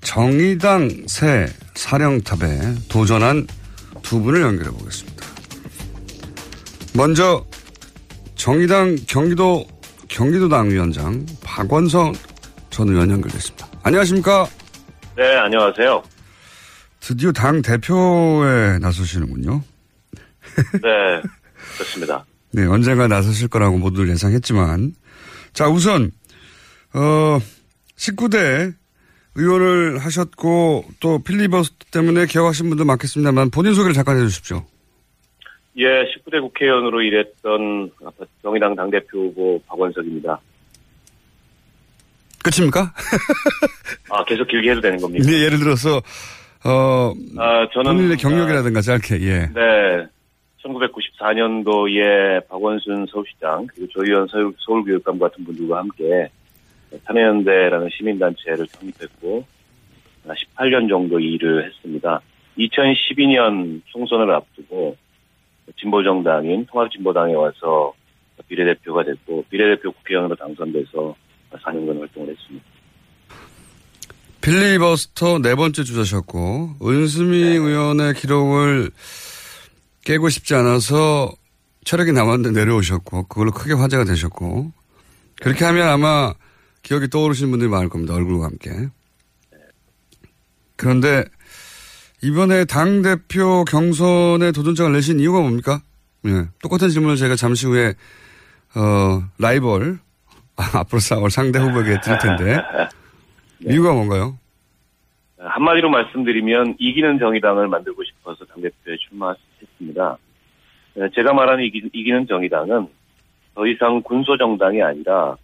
[0.00, 3.46] 정의당 새 사령탑에 도전한
[4.02, 5.26] 두 분을 연결해 보겠습니다.
[6.94, 7.44] 먼저
[8.34, 9.66] 정의당 경기도
[10.08, 12.14] 경기도당 위원장 박원성
[12.70, 13.68] 전 의원 연결됐습니다.
[13.82, 14.46] 안녕하십니까?
[15.16, 16.02] 네, 안녕하세요.
[17.00, 19.62] 드디어 당 대표에 나서시는군요.
[20.82, 21.22] 네,
[21.74, 22.24] 그렇습니다.
[22.56, 24.94] 네, 언젠가 나서실 거라고 모두들 예상했지만.
[25.52, 26.10] 자, 우선,
[26.94, 27.38] 어,
[27.96, 28.72] 19대
[29.34, 34.64] 의원을 하셨고, 또 필리버스터 때문에 기억하신 분도 많겠습니다만, 본인 소개를 잠깐 해 주십시오.
[35.76, 37.90] 예, 19대 국회의원으로 일했던
[38.40, 40.40] 정의당 당대표 후보 박원석입니다.
[42.42, 42.94] 끝입니까?
[44.08, 45.30] 아, 계속 길게 해도 되는 겁니까?
[45.30, 45.98] 네, 예를 들어서,
[46.64, 47.96] 어, 아, 저는.
[47.96, 49.40] 본인의 경력이라든가 짧게, 예.
[49.54, 50.15] 네.
[50.66, 56.28] 1994년도에 박원순 서울시장, 그리고 조희연 서울, 서울교육감 같은 분들과 함께
[57.04, 59.44] 참여연대라는 시민단체를 창립했고,
[60.26, 62.20] 18년 정도 일을 했습니다.
[62.58, 64.96] 2012년 총선을 앞두고
[65.78, 67.92] 진보정당인 통합진보당에 와서
[68.48, 71.14] 비례대표가 됐고, 비례대표 국회의원으로 당선돼서
[71.52, 72.66] 4년간 활동을 했습니다.
[74.40, 77.56] 필리버스터 네 번째 주자셨고, 은수미 네.
[77.56, 78.90] 의원의 기록을
[80.06, 81.32] 깨고 싶지 않아서
[81.84, 84.72] 체력이 남았는데 내려오셨고, 그걸로 크게 화제가 되셨고,
[85.42, 86.32] 그렇게 하면 아마
[86.82, 88.14] 기억이 떠오르시는 분들이 많을 겁니다.
[88.14, 88.70] 얼굴과 함께.
[90.76, 91.24] 그런데
[92.22, 95.80] 이번에 당 대표 경선에 도전장을 내신 이유가 뭡니까?
[96.26, 96.46] 예.
[96.62, 97.94] 똑같은 질문을 제가 잠시 후에,
[98.76, 99.98] 어, 라이벌,
[100.56, 102.56] 아, 앞으로 싸울 상대 후보에게 드릴 텐데.
[103.58, 103.72] 네.
[103.74, 104.38] 이유가 뭔가요?
[105.38, 109.45] 한마디로 말씀드리면 이기는 정의당을 만들고 싶어서 당대표에 출마했습니다.
[111.14, 112.88] 제가 말하는 이기, 이기는 정의당은
[113.54, 115.36] 더 이상 군소정당이 아니라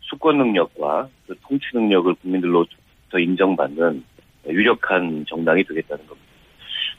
[0.00, 2.66] 수권 능력과 그 통치 능력을 국민들로
[3.10, 4.04] 더 인정받는
[4.48, 6.28] 유력한 정당이 되겠다는 겁니다.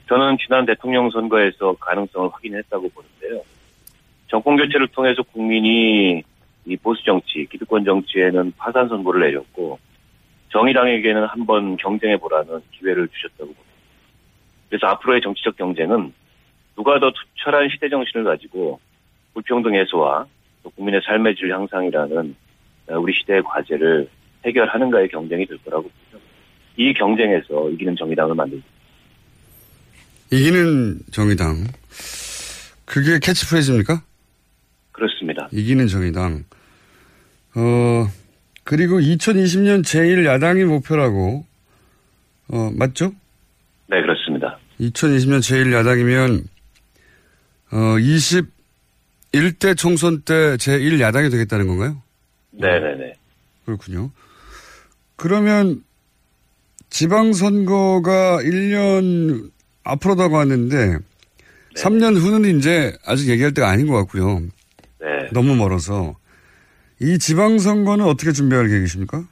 [0.07, 3.43] 저는 지난 대통령 선거에서 가능성을 확인했다고 보는데요.
[4.27, 6.23] 정권 교체를 통해서 국민이
[6.65, 9.79] 이 보수 정치, 기득권 정치에는 파산 선고를 내렸고
[10.49, 13.63] 정의당에게는 한번 경쟁해 보라는 기회를 주셨다고 봅니다.
[14.69, 16.11] 그래서 앞으로의 정치적 경쟁은
[16.75, 18.79] 누가 더 투철한 시대 정신을 가지고
[19.33, 20.25] 불평등 해소와
[20.63, 22.35] 또 국민의 삶의 질 향상이라는
[22.89, 24.09] 우리 시대의 과제를
[24.45, 26.21] 해결하는가의 경쟁이 될 거라고 보죠.
[26.77, 28.63] 이 경쟁에서 이기는 정의당을 만들고
[30.31, 31.67] 이기는 정의당.
[32.85, 34.01] 그게 캐치프레이즈입니까?
[34.91, 35.47] 그렇습니다.
[35.51, 36.43] 이기는 정의당.
[37.55, 38.07] 어,
[38.63, 41.45] 그리고 2020년 제1야당이 목표라고,
[42.49, 43.13] 어, 맞죠?
[43.87, 44.57] 네, 그렇습니다.
[44.79, 46.43] 2020년 제1야당이면,
[47.75, 52.01] 어, 21대 총선 때 제1야당이 되겠다는 건가요?
[52.51, 53.15] 네네네.
[53.65, 54.11] 그렇군요.
[55.17, 55.83] 그러면
[56.89, 59.51] 지방선거가 1년
[59.83, 60.97] 앞으로 다가왔는데 네.
[61.75, 64.39] 3년 후는 이제 아직 얘기할 때가 아닌 것 같고요.
[65.01, 65.29] 네.
[65.33, 66.15] 너무 멀어서
[67.01, 69.25] 이 지방선거는 어떻게 준비할 계획이십니까?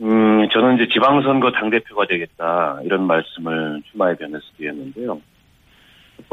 [0.00, 5.20] 음, 저는 이제 지방선거 당대표가 되겠다 이런 말씀을 출마에 변해서 드렸는데요.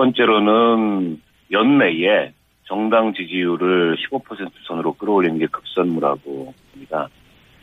[0.02, 2.34] 첫 번째로는 연내에
[2.64, 7.08] 정당 지지율을 15% 선으로 끌어올리는 게 급선무라고 봅니다.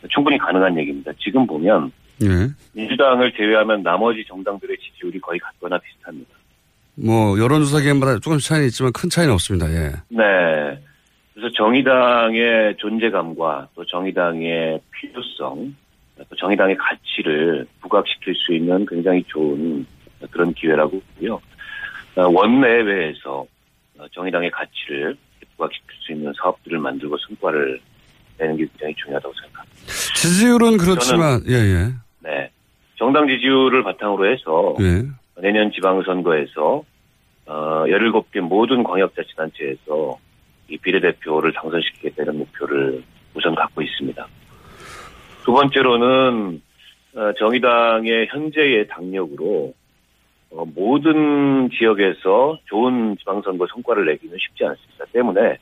[0.09, 1.11] 충분히 가능한 얘기입니다.
[1.19, 2.27] 지금 보면 네.
[2.73, 6.29] 민주당을 제외하면 나머지 정당들의 지지율이 거의 같거나 비슷합니다.
[6.95, 9.69] 뭐 여론조사 기관마다 조금씩 차이는 있지만 큰 차이는 없습니다.
[9.73, 9.91] 예.
[10.07, 10.79] 네.
[11.33, 15.75] 그래서 정의당의 존재감과 또 정의당의 필요성,
[16.29, 19.85] 또 정의당의 가치를 부각시킬 수 있는 굉장히 좋은
[20.31, 21.41] 그런 기회라고 보고요.
[22.15, 23.45] 원내외에서
[24.11, 25.15] 정의당의 가치를
[25.55, 27.79] 부각시킬 수 있는 사업들을 만들고 성과를
[28.37, 29.77] 내는 게 굉장히 중요하다고 생각합니다.
[30.15, 31.93] 지지율은 그렇지만, 예, 예.
[32.19, 32.49] 네.
[32.97, 35.03] 정당 지지율을 바탕으로 해서 예.
[35.41, 36.83] 내년 지방선거에서
[37.45, 40.19] 어, 17개 모든 광역자치단체에서
[40.69, 44.27] 이 비례대표를 당선시키겠다는 목표를 우선 갖고 있습니다.
[45.43, 46.61] 두 번째로는
[47.15, 49.73] 어, 정의당의 현재의 당력으로
[50.51, 55.05] 어, 모든 지역에서 좋은 지방선거 성과를 내기는 쉽지 않습니다.
[55.11, 55.57] 때문에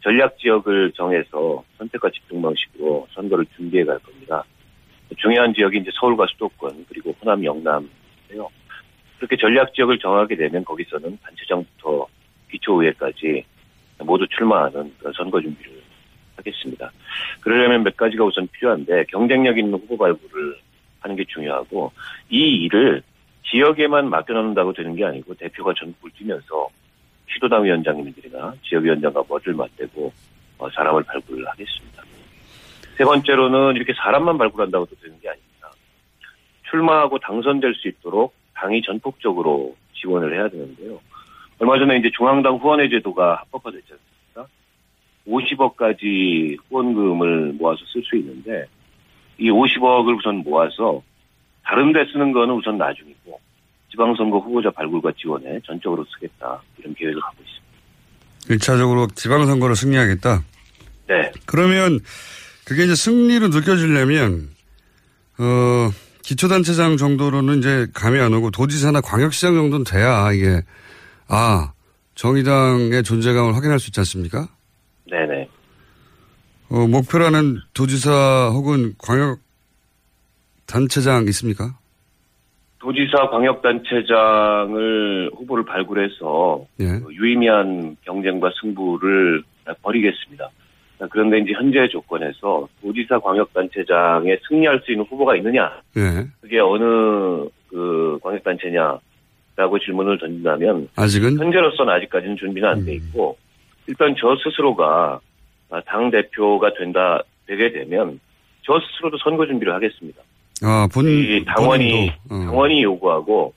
[0.00, 4.44] 전략 지역을 정해서 선택과 집중 방식으로 선거를 준비해 갈 겁니다.
[5.16, 8.48] 중요한 지역이 이제 서울과 수도권 그리고 호남 영남인데요.
[9.16, 12.06] 그렇게 전략 지역을 정하게 되면 거기서는 단체장부터
[12.50, 13.44] 기초의회까지
[14.00, 15.82] 모두 출마하는 선거 준비를
[16.36, 16.92] 하겠습니다.
[17.40, 20.56] 그러려면 몇 가지가 우선 필요한데 경쟁력 있는 후보 발굴을
[21.00, 21.90] 하는 게 중요하고
[22.30, 23.02] 이 일을
[23.50, 26.68] 지역에만 맡겨놓는다고 되는 게 아니고 대표가 전국을 뛰면서
[27.32, 30.12] 시도당 위원장님들이나 지역위원장과 머리를 맞대고
[30.58, 32.02] 어, 사람을 발굴하겠습니다.
[32.96, 35.70] 세 번째로는 이렇게 사람만 발굴한다고 도 되는 게 아닙니다.
[36.68, 41.00] 출마하고 당선될 수 있도록 당이 전폭적으로 지원을 해야 되는데요.
[41.60, 44.46] 얼마 전에 이제 중앙당 후원회 제도가 합법화 됐지 않습니까?
[45.26, 48.66] 50억까지 후원금을 모아서 쓸 수 있는데
[49.38, 51.02] 이 50억을 우선 모아서
[51.68, 53.38] 다른 데 쓰는 거는 우선 나중이고
[53.90, 58.64] 지방선거 후보자 발굴과 지원에 전적으로 쓰겠다 이런 계획을 갖고 있습니다.
[58.64, 60.42] 1차적으로 지방선거를 승리하겠다?
[61.08, 61.32] 네.
[61.44, 62.00] 그러면
[62.64, 64.48] 그게 이제 승리로 느껴지려면
[65.38, 65.90] 어
[66.22, 70.62] 기초단체장 정도로는 이제 감이 안 오고 도지사나 광역시장 정도는 돼야 이게
[71.28, 71.72] 아
[72.14, 74.48] 정의당의 존재감을 확인할 수 있지 않습니까?
[75.10, 75.48] 네네.
[76.70, 79.38] 어, 목표라는 도지사 혹은 광역
[80.68, 81.76] 단체장 있습니까?
[82.78, 87.00] 도지사 광역단체장을 후보를 발굴해서 예.
[87.10, 89.42] 유의미한 경쟁과 승부를
[89.82, 90.48] 벌이겠습니다.
[91.10, 95.80] 그런데 이제 현재 조건에서 도지사 광역단체장에 승리할 수 있는 후보가 있느냐?
[95.96, 96.26] 예.
[96.40, 103.36] 그게 어느 그 광역단체냐라고 질문을 던진다면 아직은 현재로서는 아직까지는 준비는 안돼 있고
[103.86, 105.20] 일단 저 스스로가
[105.86, 108.20] 당 대표가 된다 되게 되면
[108.62, 110.22] 저 스스로도 선거 준비를 하겠습니다.
[110.62, 112.38] 아, 본, 이 당원이 어.
[112.38, 113.54] 당원이 요구하고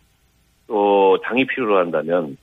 [0.68, 2.38] 또 당이 필요로 한다면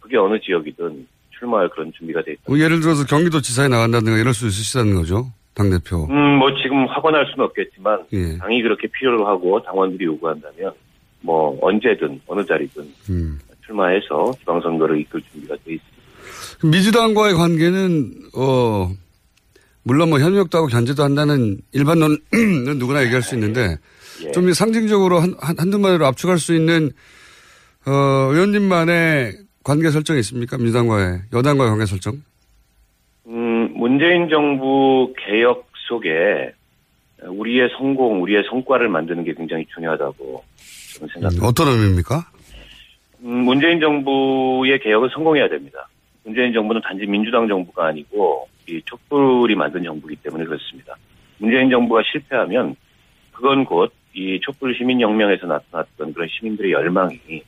[0.00, 1.06] 그게 어느 지역이든
[1.38, 2.42] 출마할 그런 준비가 돼 있다.
[2.46, 5.26] 뭐 예를 들어서 경기도 지사에 나간다든가 이럴 수 있으시다는 거죠.
[5.54, 6.06] 당대표.
[6.10, 8.38] 음, 뭐 지금 확언할 수는 없겠지만 예.
[8.38, 10.72] 당이 그렇게 필요로 하고 당원들이 요구한다면
[11.20, 13.38] 뭐 언제든 어느 자리든 음.
[13.66, 16.02] 출마해서 지방선거를 이끌 준비가 돼 있습니다.
[16.64, 18.90] 민주당과의 관계는, 어,
[19.82, 22.18] 물론 뭐 협력도 하고 견제도 한다는 일반론은
[22.78, 23.78] 누구나 얘기할 수 있는데,
[24.26, 24.30] 예.
[24.32, 26.90] 좀 상징적으로 한, 한, 한두 마디로 압축할 수 있는,
[27.86, 27.90] 어,
[28.32, 29.32] 의원님만의
[29.64, 30.56] 관계 설정이 있습니까?
[30.56, 32.22] 민주당과의, 여당과의 관계 설정?
[33.26, 36.52] 음, 문재인 정부 개혁 속에
[37.24, 40.44] 우리의 성공, 우리의 성과를 만드는 게 굉장히 중요하다고
[40.94, 41.46] 저는 생각합니다.
[41.46, 42.26] 어떤 의미입니까?
[43.24, 45.88] 음, 문재인 정부의 개혁은 성공해야 됩니다.
[46.24, 50.96] 문재인 정부는 단지 민주당 정부가 아니고 이 촛불이 만든 정부이기 때문에 그렇습니다.
[51.38, 52.76] 문재인 정부가 실패하면
[53.32, 57.42] 그건 곧 이 촛불 시민혁명에서 나타났던 그런 시민들의 열망이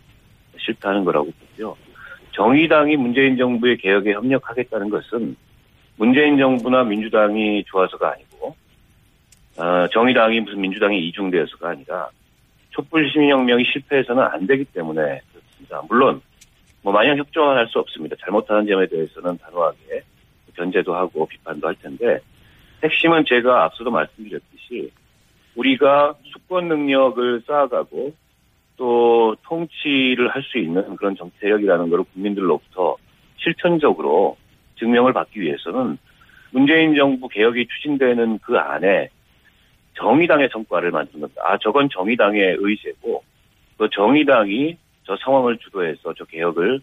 [0.59, 1.77] 실패하는 거라고 보고요.
[2.33, 5.37] 정의당이 문재인 정부의 개혁에 협력하겠다는 것은
[5.97, 8.57] 문재인 정부나 민주당이 좋아서가 아니고
[9.57, 12.09] 어, 정의당이 무슨 민주당이 이중되어서가 아니라
[12.71, 15.83] 촛불 시민혁명이 실패해서는 안 되기 때문에 그렇습니다.
[15.89, 16.21] 물론
[16.83, 18.17] 뭐 마냥 협조는 할수 없습니다.
[18.21, 20.03] 잘못하는 점에 대해서는 단호하게
[20.57, 22.19] 견제도 하고 비판도 할 텐데
[22.83, 24.91] 핵심은 제가 앞서도 말씀드렸듯이
[25.57, 28.14] 우리가 수권 능력을 쌓아가고
[28.76, 32.96] 또 통치를 할 수 있는 그런 정치 세력이라는 것을 국민들로부터
[33.38, 34.36] 실천적으로
[34.78, 35.98] 증명을 받기 위해서는
[36.50, 39.09] 문재인 정부 개혁이 추진되는 그 안에
[39.96, 40.90] 정의당의 성과를
[41.20, 41.42] 겁니다.
[41.44, 43.22] 아, 저건 정의당의 의제고,
[43.78, 44.76] 그 정의당이
[45.07, 46.80] 저 상황을 주도해서 저 개혁을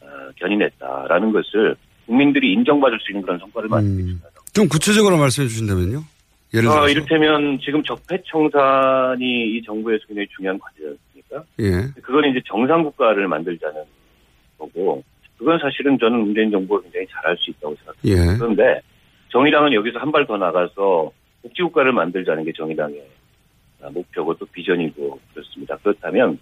[0.00, 0.06] 어,
[0.36, 4.20] 견인했다라는 것을 국민들이 인정받을 수 있는 그런 성과를 만드는 음,
[4.52, 6.13] 좀 구체적으로 말씀해 주신다면요?
[6.54, 6.82] 예를 들어서.
[6.82, 11.44] 어, 이를테면 지금 적폐 청산이 이 정부에서 굉장히 중요한 과제였습니까?
[11.60, 12.00] 예.
[12.02, 13.82] 그건 이제 정상 국가를 만들자는
[14.58, 15.02] 거고,
[15.36, 18.32] 그건 사실은 저는 문재인 정부가 굉장히 잘할 수 있다고 생각합니다.
[18.34, 18.38] 예.
[18.38, 18.80] 그런데
[19.30, 21.10] 정의당은 여기서 한 발 더 나가서
[21.42, 23.02] 복지국가를 만들자는 게 정의당의
[23.82, 25.76] 아, 목표고 또 비전이고 그렇습니다.
[25.82, 26.38] 그렇다면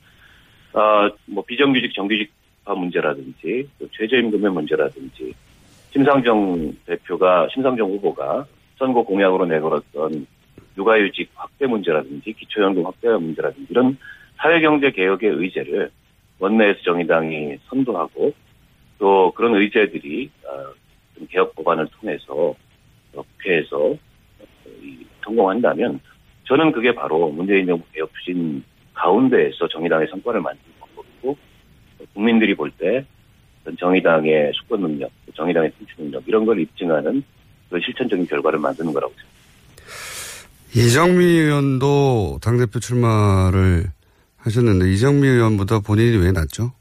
[0.74, 5.34] 어, 뭐 비정규직 정규직화 문제라든지 또 최저임금의 문제라든지
[5.90, 8.46] 심상정 대표가 심상정 후보가
[8.78, 10.26] 선거 공약으로 내걸었던
[10.76, 13.96] 육아휴직 확대 문제라든지 기초연금 확대 문제라든지 이런
[14.36, 15.90] 사회경제 개혁의 의제를
[16.38, 18.32] 원내에서 정의당이 선도하고
[18.98, 20.74] 또 그런 의제들이 어,
[21.16, 22.54] 좀 개혁 법안을 통해서
[23.14, 23.94] 어, 국회에서
[24.82, 26.00] 이 성공한다면
[26.44, 28.64] 저는 그게 바로 문재인 정부 개혁 추진
[28.94, 31.36] 가운데에서 정의당의 성과를 만드는 방법이고
[32.14, 33.04] 국민들이 볼 때
[33.78, 37.22] 정의당의 수권 능력, 정의당의 통치 능력 이런 걸 입증하는
[37.72, 39.42] 그 실천적인 결과를 만드는 거라고 생각합니다.
[40.74, 43.86] 이정미 의원도 당대표 출마를
[44.38, 46.72] 하셨는데 이정미 의원보다 본인이 왜 낫죠?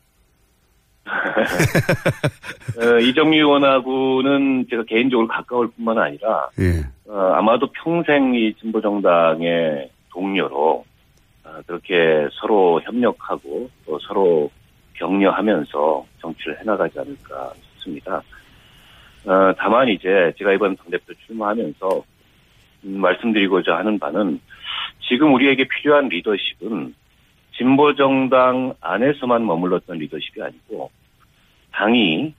[2.77, 6.85] 어, 이정미 의원하고는 제가 개인적으로 가까울 뿐만 아니라 예.
[7.07, 10.85] 어, 아마도 평생 이 진보정당의 동료로
[11.43, 14.49] 어, 그렇게 서로 협력하고 또 서로
[14.93, 18.21] 격려하면서 정치를 해나가지 않을까 싶습니다.
[19.26, 22.03] 어, 다만 이제 제가 이번 당대표 출마하면서
[22.86, 24.39] 음, 말씀드리고자 하는 바는
[25.07, 26.95] 지금 우리에게 필요한 리더십은
[27.55, 30.89] 진보 정당 안에서만 머물렀던 리더십이 아니고
[31.72, 32.34] 당이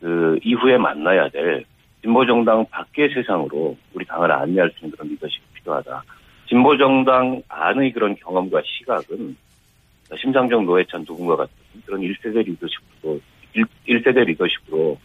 [0.00, 1.64] 그 이후에 만나야 될
[2.02, 6.04] 진보 정당 밖의 세상으로 우리 당을 안내할 수 있는 그런 리더십이 필요하다.
[6.48, 9.36] 진보 정당 안의 그런 경험과 시각은
[10.16, 11.52] 심상정 노회찬 누군가 같은
[11.84, 13.20] 그런 1세대 리더십으로
[13.86, 14.98] 1, 세대 리더십으로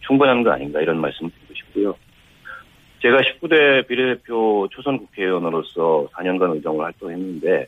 [0.00, 1.96] 충분한 거 아닌가 이런 말씀을 드리고 싶고요.
[3.00, 7.66] 제가 19대 비례대표 초선 국회의원으로서 4년간 의정을 활동했는데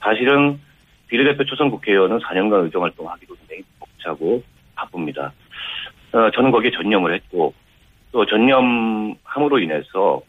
[0.00, 0.60] 사실은
[1.08, 4.42] 비례대표 초선 국회의원은 4년간 의정 활동하기도 굉장히 벅차고
[4.74, 5.32] 바쁩니다.
[6.12, 7.54] 어, 저는 거기에 전념을 했고
[8.12, 10.20] 또 전념함으로 인해서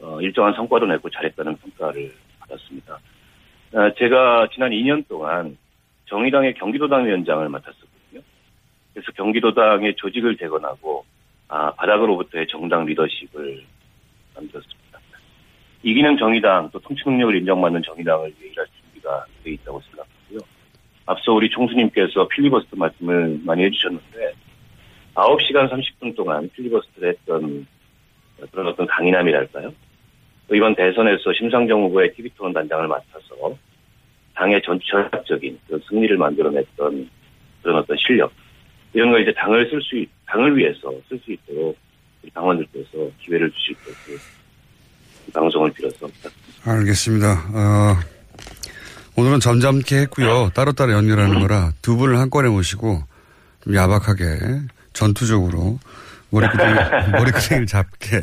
[0.00, 2.98] 어, 일정한 성과도 내고 잘했다는 평가를 받았습니다.
[3.72, 5.56] 어, 제가 지난 2년 동안
[6.06, 7.97] 정의당의 경기도당 위원장을 맡았었거든요.
[8.92, 11.04] 그래서 경기도당의 조직을 재건하고
[11.48, 13.64] 아, 바닥으로부터의 정당 리더십을
[14.34, 14.98] 만들었습니다.
[15.82, 20.40] 이기는 정의당 또 통치 능력을 인정받는 정의당을 일할 준비가 되어 있다고 생각하고요.
[21.06, 24.32] 앞서 우리 총수님께서 필리버스터 말씀을 많이 해주셨는데
[25.14, 27.66] 9시간 30분 동안 필리버스터를 했던
[28.50, 29.72] 그런 어떤 강인함이랄까요?
[30.48, 33.56] 또 이번 대선에서 심상정 후보의 TV토론 단장을 맡아서
[34.34, 35.58] 당의 전체적인
[35.88, 37.10] 승리를 만들어냈던
[37.62, 38.32] 그런 어떤 실력
[38.92, 41.76] 이런 걸 이제 당을 쓸 수, 당을 위해서 쓸 수 있도록
[42.34, 44.18] 당원들께서 기회를 주실 것을
[45.32, 46.72] 방송을 빌어서 부탁드립니다.
[46.72, 47.32] 알겠습니다.
[47.52, 47.96] 어,
[49.16, 50.50] 오늘은 점잖게 했고요.
[50.54, 53.02] 따로따로 연결하는 거라 두 분을 한꺼번에 모시고
[53.64, 54.24] 좀 야박하게
[54.92, 55.78] 전투적으로
[56.30, 56.74] 머리끄댕이,
[57.12, 58.16] 머리끄댕이를 잡게.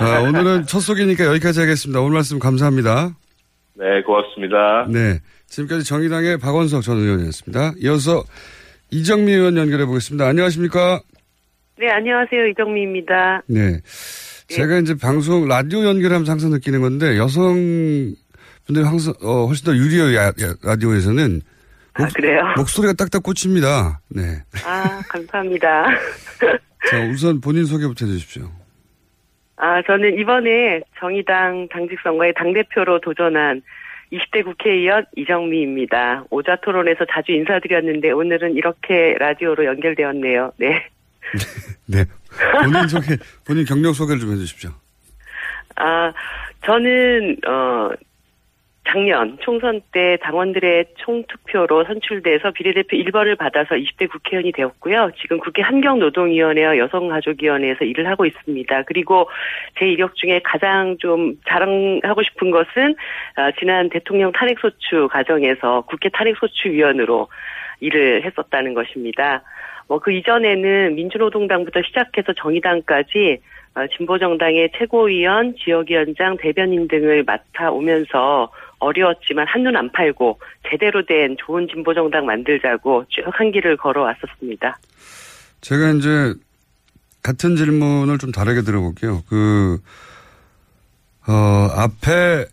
[0.00, 2.00] 어, 오늘은 첫 소개니까 여기까지 하겠습니다.
[2.00, 3.14] 오늘 말씀 감사합니다.
[3.74, 4.86] 네, 고맙습니다.
[4.88, 5.20] 네.
[5.48, 7.72] 지금까지 정의당의 박원석 전 의원이었습니다.
[7.80, 8.24] 이어서
[8.92, 10.26] 이정미 의원 연결해 보겠습니다.
[10.26, 11.00] 안녕하십니까?
[11.78, 12.46] 네, 안녕하세요.
[12.48, 13.42] 이정미입니다.
[13.46, 13.80] 네.
[14.48, 20.32] 제가 이제 방송, 라디오 연결하면서 항상 느끼는 건데, 여성분들이 항상, 어, 훨씬 더 유리해요,
[20.62, 21.40] 라디오에서는.
[21.94, 22.42] 아, 그래요?
[22.58, 24.00] 목소리가 딱딱 꽂힙니다.
[24.10, 24.42] 네.
[24.62, 25.86] 아, 감사합니다.
[26.90, 28.50] 자, 우선 본인 소개부터 해주십시오.
[29.56, 33.62] 아, 저는 이번에 정의당 당직 선거에 당대표로 도전한
[34.12, 36.24] 20대 국회의원 이정미입니다.
[36.30, 40.52] 오자 토론에서 자주 인사드렸는데 오늘은 이렇게 라디오로 연결되었네요.
[40.58, 40.86] 네.
[41.86, 42.04] 네.
[42.62, 44.70] 본인 소개, 본인 경력 소개를 좀 해주십시오.
[45.76, 46.12] 아,
[46.64, 47.90] 저는, 어,
[48.92, 55.12] 작년 총선 때 당원들의 총투표로 선출돼서 비례대표 1번을 받아서 20대 국회의원이 되었고요.
[55.20, 58.82] 지금 국회 환경노동위원회와 여성가족위원회에서 일을 하고 있습니다.
[58.82, 59.30] 그리고
[59.78, 62.94] 제 이력 중에 가장 좀 자랑하고 싶은 것은
[63.36, 67.28] 아, 지난 대통령 탄핵소추 과정에서 국회 탄핵소추위원으로
[67.80, 69.42] 일을 했었다는 것입니다.
[69.88, 73.38] 뭐 그 이전에는 민주노동당부터 시작해서 정의당까지
[73.74, 78.50] 어, 진보정당의 최고위원, 지역위원장, 대변인 등을 맡아오면서
[78.82, 80.38] 어려웠지만 한눈 안 팔고
[80.70, 84.78] 제대로 된 좋은 진보 정당 만들자고 쭉 한 길을 걸어왔었습니다.
[85.60, 86.34] 제가 이제
[87.22, 89.22] 같은 질문을 좀 다르게 들어볼게요.
[89.28, 89.78] 그,
[91.28, 91.32] 어,
[91.76, 92.46] 앞에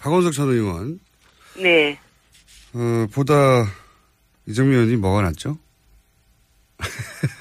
[0.00, 0.98] 박원석 전 의원.
[1.62, 1.98] 네.
[2.74, 3.34] 어, 보다
[4.46, 5.56] 이정미 의원이 뭐가 낫죠?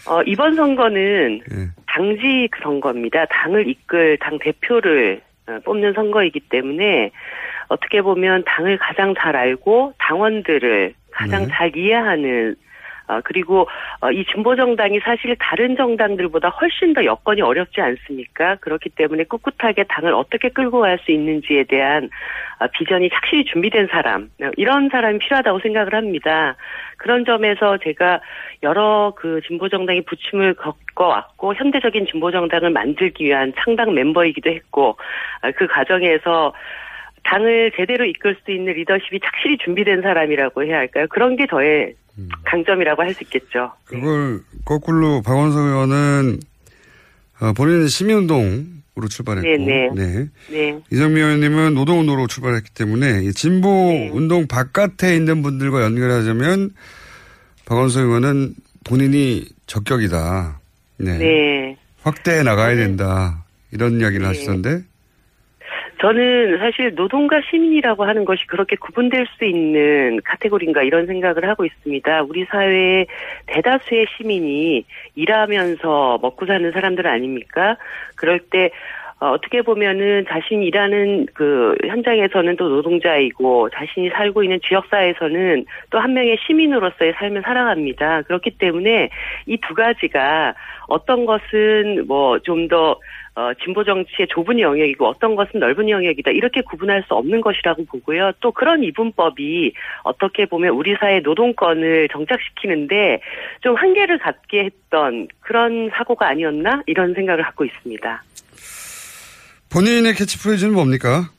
[0.08, 1.70] 어, 이번 선거는 예.
[1.88, 3.26] 당직 선거입니다.
[3.26, 7.12] 당을 이끌 당 대표를 어, 뽑는 선거이기 때문에
[7.68, 11.48] 어떻게 보면 당을 가장 잘 알고 당원들을 가장 네.
[11.50, 12.56] 잘 이해하는
[13.08, 13.68] 어, 그리고
[14.02, 18.56] 어, 이 진보 정당이 사실 다른 정당들보다 훨씬 더 여건이 어렵지 않습니까?
[18.56, 22.10] 그렇기 때문에 꿋꿋하게 당을 어떻게 끌고 갈 수 있는지에 대한
[22.60, 26.56] 어, 비전이 착실히 준비된 사람 어, 이런 사람이 필요하다고 생각을 합니다.
[26.98, 28.22] 그런 점에서 제가
[28.64, 34.98] 여러 그 진보 정당의 부침을 겪어왔고 현대적인 진보 정당을 만들기 위한 창당 멤버이기도 했고
[35.44, 36.54] 어, 그 과정에서
[37.26, 41.08] 당을 제대로 이끌 수 있는 리더십이 착실히 준비된 사람이라고 해야 할까요?
[41.10, 41.96] 그런 게 저의
[42.46, 43.72] 강점이라고 할 수 있겠죠.
[43.86, 46.40] 그걸 거꾸로 박원석 의원은
[47.42, 49.90] 어, 본인은 시민운동으로 출발했고, 네네.
[49.96, 50.28] 네.
[50.50, 50.80] 네.
[50.92, 54.10] 이정미 의원님은 노동운동으로 출발했기 때문에 이 진보 네.
[54.14, 56.70] 운동 바깥에 있는 분들과 연결하자면
[57.66, 58.54] 박원석 의원은
[58.86, 60.60] 본인이 적격이다.
[61.00, 61.18] 네.
[61.18, 61.78] 네.
[62.04, 63.44] 확대해 나가야 된다.
[63.72, 64.28] 이런 이야기를 네.
[64.28, 64.84] 하시던데.
[66.00, 72.24] 저는 사실 노동과 시민이라고 하는 것이 그렇게 구분될 수 있는 카테고리인가 이런 생각을 하고 있습니다.
[72.24, 73.08] 우리 사회의
[73.48, 74.86] 대다수의 시민이
[75.16, 77.78] 일하면서 먹고 사는 사람들 아닙니까?
[78.16, 78.72] 그럴 때
[79.22, 86.14] 어, 어떻게 보면은 자신이 일하는 그 현장에서는 또 노동자이고 자신이 살고 있는 지역사회에서는 또 한
[86.14, 88.24] 명의 시민으로서의 삶을 살아갑니다.
[88.24, 89.10] 그렇기 때문에
[89.48, 90.54] 이 두 가지가
[90.88, 93.00] 어떤 것은 뭐 좀 더
[93.36, 96.32] 어, 진보 정치의 좁은 영역이고 어떤 것은 넓은 영역이다.
[96.32, 98.32] 이렇게 구분할 수 없는 것이라고 보고요.
[98.40, 99.74] 또 그런 이분법이
[100.04, 103.20] 어떻게 보면 우리 사회 노동권을 정착시키는데
[103.62, 106.84] 좀 한계를 갖게 했던 그런 사고가 아니었나?
[106.86, 108.24] 이런 생각을 갖고 있습니다.
[109.70, 111.30] 본인의 캐치프레이즈는 뭡니까?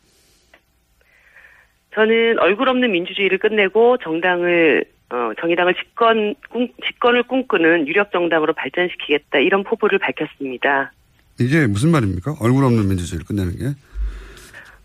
[1.94, 9.38] 저는 얼굴 없는 민주주의를 끝내고 정당을 어, 정의당을 집권 꿈, 집권을 꿈꾸는 유력 정당으로 발전시키겠다
[9.38, 10.92] 이런 포부를 밝혔습니다.
[11.38, 12.36] 이게 무슨 말입니까?
[12.40, 13.64] 얼굴 없는 민주주의를 끝내는 게?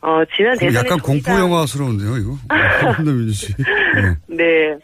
[0.02, 2.38] 어, 지난 그럼 대선에 약간 공포 영화스러운데요, 이거?
[2.88, 3.56] 얼굴 민주주의.
[3.58, 4.16] 네.
[4.36, 4.78] 네.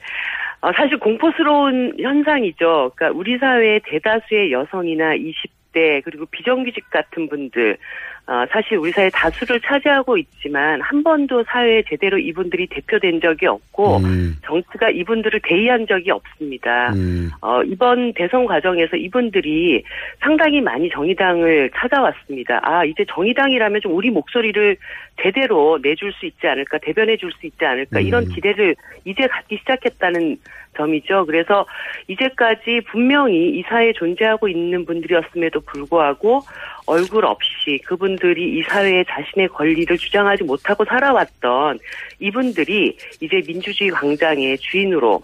[0.62, 2.92] 어, 사실 공포스러운 현상이죠.
[2.96, 7.78] 그러니까 우리 사회의 대다수의 여성이나 20 대 그리고 비정규직 같은 분들
[8.26, 13.98] 어, 사실 우리 사회 다수를 차지하고 있지만 한 번도 사회에 제대로 이분들이 대표된 적이 없고
[13.98, 14.36] 음.
[14.44, 16.92] 정치가 이분들을 대의한 적이 없습니다.
[16.92, 17.30] 음.
[17.42, 19.82] 어, 이번 대선 과정에서 이분들이
[20.20, 22.60] 상당히 많이 정의당을 찾아왔습니다.
[22.64, 24.76] 아, 이제 정의당이라면 좀 우리 목소리를
[25.22, 28.30] 제대로 내줄 수 있지 않을까, 대변해 줄 수 있지 않을까, 이런 음.
[28.30, 28.76] 기대를
[29.06, 30.38] 이제 갖기 시작했다는
[30.78, 31.26] 점이죠.
[31.26, 31.66] 그래서
[32.08, 36.42] 이제까지 분명히 이 사회에 존재하고 있는 분들이었음에도 불구하고
[36.86, 41.80] 얼굴 없이 그분들이 이 사회에 자신의 권리를 주장하지 못하고 살아왔던
[42.20, 45.22] 이분들이 이제 민주주의 광장의 주인으로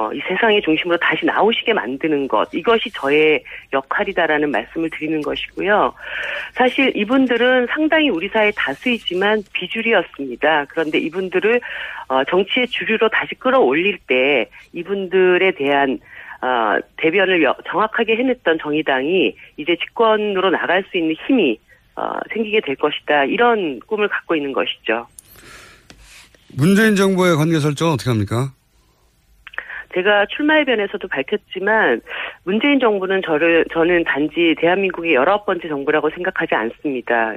[0.00, 3.42] 어, 이 세상의 중심으로 다시 나오시게 만드는 것 이것이 저의
[3.74, 5.92] 역할이다라는 말씀을 드리는 것이고요.
[6.54, 10.64] 사실 이분들은 상당히 우리 사회 다수이지만 비주류였습니다.
[10.70, 11.60] 그런데 이분들을
[12.08, 15.98] 어, 정치의 주류로 다시 끌어올릴 때 이분들에 대한
[16.40, 21.58] 어, 대변을 여- 정확하게 해냈던 정의당이 이제 집권으로 나갈 수 있는 힘이
[21.96, 23.24] 어, 생기게 될 것이다.
[23.24, 25.06] 이런 꿈을 갖고 있는 것이죠.
[26.56, 28.52] 문재인 정부의 관계 설정은 어떻게 합니까?
[29.94, 32.00] 제가 출마해변에서도 밝혔지만
[32.44, 37.34] 문재인 정부는 저를 저는 단지 대한민국의 열아홉 번째 정부라고 생각하지 않습니다.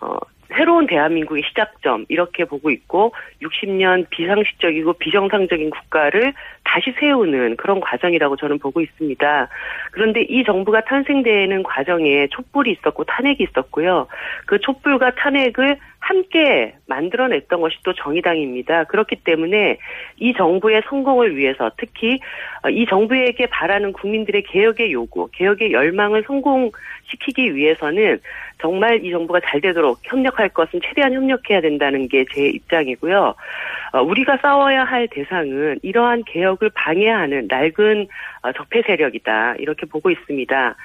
[0.00, 0.18] 어,
[0.54, 6.34] 새로운 대한민국의 시작점 이렇게 보고 있고 60년 비상식적이고 비정상적인 국가를
[6.66, 9.48] 다시 세우는 그런 과정이라고 저는 보고 있습니다.
[9.92, 14.08] 그런데 이 정부가 탄생되는 과정에 촛불이 있었고 탄핵이 있었고요.
[14.46, 18.84] 그 촛불과 탄핵을 함께 만들어냈던 것이 또 정의당입니다.
[18.84, 19.78] 그렇기 때문에
[20.18, 22.20] 이 정부의 성공을 위해서 특히
[22.62, 28.20] 어, 이 정부에게 바라는 국민들의 개혁의 요구, 개혁의 열망을 성공시키기 위해서는
[28.60, 33.34] 정말 이 정부가 잘 되도록 협력할 것은 최대한 협력해야 된다는 게 제 입장이고요.
[33.92, 38.06] 어, 우리가 싸워야 할 대상은 이러한 개혁 을 방해하는 낡은
[38.42, 40.76] 어, 적폐 세력이다 이렇게 보고 있습니다.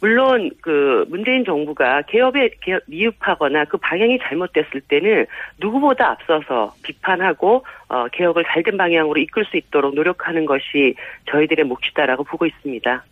[0.00, 5.26] 물론 그 문재인 정부가 개업에 개업, 미흡하거나 그 방향이 잘못됐을 때는
[5.58, 10.94] 누구보다 앞서서 비판하고 어, 개혁을 잘된 방향으로 이끌 수 있도록 노력하는 것이
[11.30, 13.04] 저희들의 몫이다라고 보고 있습니다.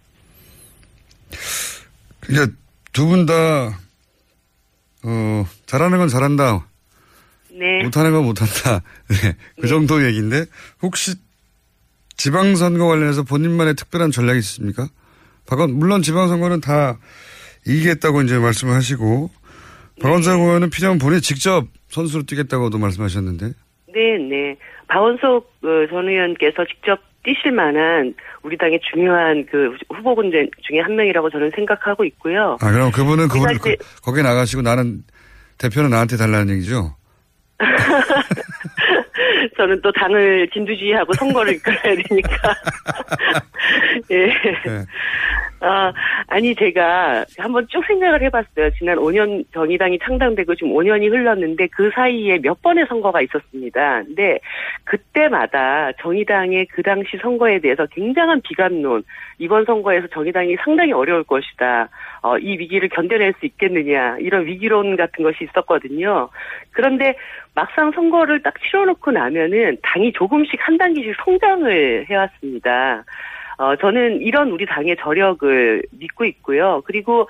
[2.21, 2.57] 그러니까
[2.93, 3.35] 두분 다,
[5.05, 6.67] 어, 잘하는 건 잘한다.
[7.51, 7.83] 네.
[7.83, 8.83] 못하는 건 못한다.
[9.09, 9.37] 네.
[9.61, 10.45] 그 정도 얘기인데,
[10.83, 11.15] 혹시
[12.17, 14.89] 지방선거 관련해서 본인만의 특별한 전략이 있습니까?
[15.47, 16.99] 박원, 물론 지방선거는 다
[17.67, 19.31] 이기겠다고 이제 말씀을 하시고,
[20.01, 23.47] 박원석 의원은 필요하면 본인이 직접 선수로 뛰겠다고도 말씀하셨는데.
[23.95, 24.57] 네, 네.
[24.89, 31.31] 박원석 어, 전 의원께서 직접 뛰실 만한 우리 당의 중요한 그 후보군 중에 한 명이라고
[31.31, 32.57] 저는 생각하고 있고요.
[32.61, 35.03] 아, 그럼 그분은 그분, 그, 거기에 나가시고 나는
[35.59, 36.95] 대표는 나한테 달라는 얘기죠?
[39.57, 42.55] 저는 또 당을 진두지휘하고 선거를 이끌어야 되니까.
[44.11, 44.33] 예.
[45.61, 45.93] 아,
[46.27, 48.71] 아니, 제가 한번 쭉 생각을 해봤어요.
[48.79, 54.03] 지난 5년 정의당이 창당되고 지금 5년이 흘렀는데 그 사이에 몇 번의 선거가 있었습니다.
[54.05, 54.39] 근데
[54.85, 59.03] 그때마다 정의당의 그 당시 선거에 대해서 굉장한 비관론,
[59.39, 61.89] 이번 선거에서 정의당이 상당히 어려울 것이다.
[62.23, 66.29] 어, 이 위기를 견뎌낼 수 있겠느냐, 이런 위기론 같은 것이 있었거든요.
[66.73, 67.15] 그런데
[67.57, 73.03] 막상 선거를 딱 치러놓고 나면은 당이 조금씩 한 단계씩 성장을 해왔습니다.
[73.59, 76.83] 어, 저는 이런 우리 당의 저력을 믿고 있고요.
[76.85, 77.27] 그리고,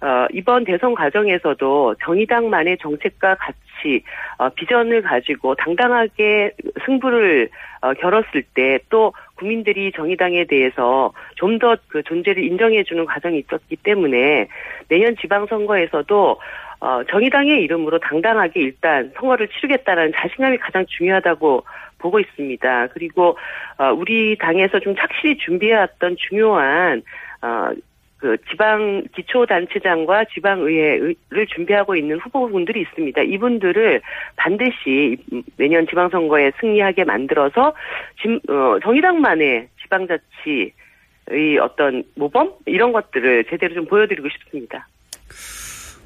[0.00, 4.02] 어, 이번 대선 과정에서도 정의당만의 정책과 가치,
[4.38, 6.50] 어, 비전을 가지고 당당하게
[6.84, 7.48] 승부를,
[7.80, 14.48] 어, 겨뤘을 때 또 국민들이 정의당에 대해서 좀 더 그 존재를 인정해주는 과정이 있었기 때문에
[14.88, 16.40] 내년 지방선거에서도
[16.80, 21.64] 어, 정의당의 이름으로 당당하게 일단 선거를 치르겠다는 자신감이 가장 중요하다고
[21.98, 22.88] 보고 있습니다.
[22.88, 23.36] 그리고
[23.78, 27.02] 어, 우리 당에서 좀 착실히 준비해왔던 중요한
[27.42, 27.70] 어,
[28.18, 33.22] 그 지방 기초단체장과 지방의회를 준비하고 있는 후보분들이 있습니다.
[33.22, 34.00] 이분들을
[34.36, 35.16] 반드시
[35.56, 37.74] 내년 지방선거에 승리하게 만들어서
[38.20, 44.88] 지, 어, 정의당만의 지방자치의 어떤 모범 이런 것들을 제대로 좀 보여드리고 싶습니다.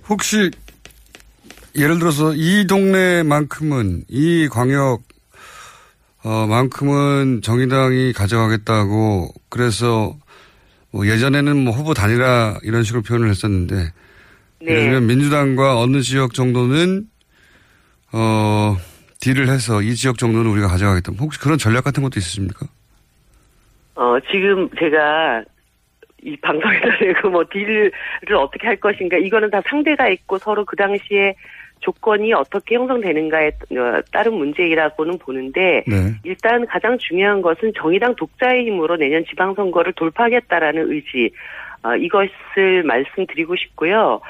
[0.09, 0.51] 혹시
[1.77, 5.03] 예를 들어서 이 동네만큼은 이 광역
[6.25, 10.14] 어 만큼은 정의당이 가져가겠다고 그래서
[10.93, 14.70] 뭐 예전에는 뭐 후보 단일화 이런 식으로 표현을 했었는데 네.
[14.70, 17.07] 예를 들면 민주당과 어느 지역 정도는
[18.12, 18.77] 어
[19.20, 21.12] 딜을 해서 이 지역 정도는 우리가 가져가겠다.
[21.18, 22.66] 혹시 그런 전략 같은 것도 있으십니까?
[23.95, 25.45] 어, 지금 제가
[26.23, 27.91] 이 방송에서 내고 뭐 딜을
[28.37, 31.35] 어떻게 할 것인가 이거는 다 상대가 있고 서로 그 당시에
[31.81, 36.14] 조건이 어떻게 형성되는가에 어, 따른 문제이라고는 보는데 네.
[36.23, 41.33] 일단 가장 중요한 것은 정의당 독자의 힘으로 내년 지방선거를 돌파하겠다라는 의지
[41.83, 44.20] 어, 이것을 말씀드리고 싶고요.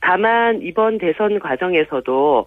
[0.00, 2.46] 다만 이번 대선 과정에서도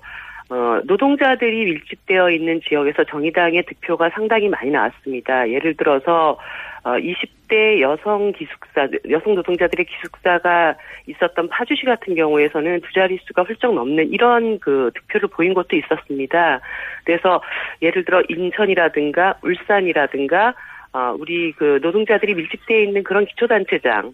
[0.54, 5.50] 어, 노동자들이 밀집되어 있는 지역에서 정의당의 득표가 상당히 많이 나왔습니다.
[5.50, 6.38] 예를 들어서
[6.84, 10.76] 어, 20대 여성 기숙사, 여성 노동자들의 기숙사가
[11.08, 16.60] 있었던 파주시 같은 경우에서는 두 자릿수가 훌쩍 넘는 이런 그 득표를 보인 곳도 있었습니다.
[17.04, 17.42] 그래서
[17.82, 20.54] 예를 들어 인천이라든가 울산이라든가
[20.94, 24.12] 어, 우리 그 노동자들이 밀집되어 있는 그런 기초단체장은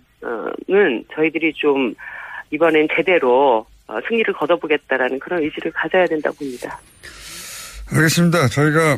[1.13, 1.95] 저희들이 좀
[2.51, 6.79] 이번엔 제대로 어, 승리를 거둬보겠다라는 그런 의지를 가져야 된다고 봅니다.
[7.91, 8.47] 알겠습니다.
[8.47, 8.97] 저희가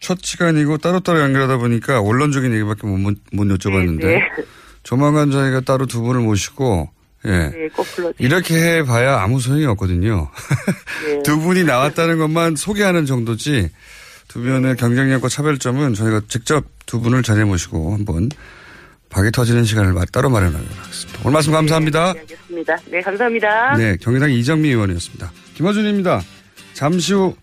[0.00, 4.28] 첫 시간이고 따로따로 연결하다 보니까 원론적인 얘기밖에 못, 못, 못 여쭤봤는데 네,
[4.82, 6.90] 조만간 저희가 따로 두 분을 모시고
[7.26, 7.30] 예.
[7.30, 7.68] 네.
[8.18, 10.30] 이렇게 해봐야 아무 소용이 없거든요.
[11.04, 11.22] 네.
[11.24, 13.70] 두 분이 나왔다는 것만 소개하는 정도지
[14.28, 18.28] 두 분의 경쟁력과 차별점은 저희가 직접 두 분을 자리에 모시고 한번
[19.10, 21.20] 박이 터지는 시간을 마- 따로 마련하도록 하겠습니다.
[21.22, 22.08] 오늘 말씀 감사합니다.
[22.10, 22.76] 알겠습니다.
[22.90, 23.76] 네, 감사합니다.
[23.76, 25.32] 네, 경기당 이정미 의원이었습니다.
[25.54, 26.20] 김어준입니다.
[26.74, 27.34] 잠시 후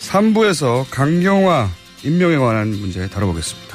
[0.00, 1.68] 3부에서 강경화
[2.04, 3.65] 임명에 관한 문제 다뤄보겠습니다.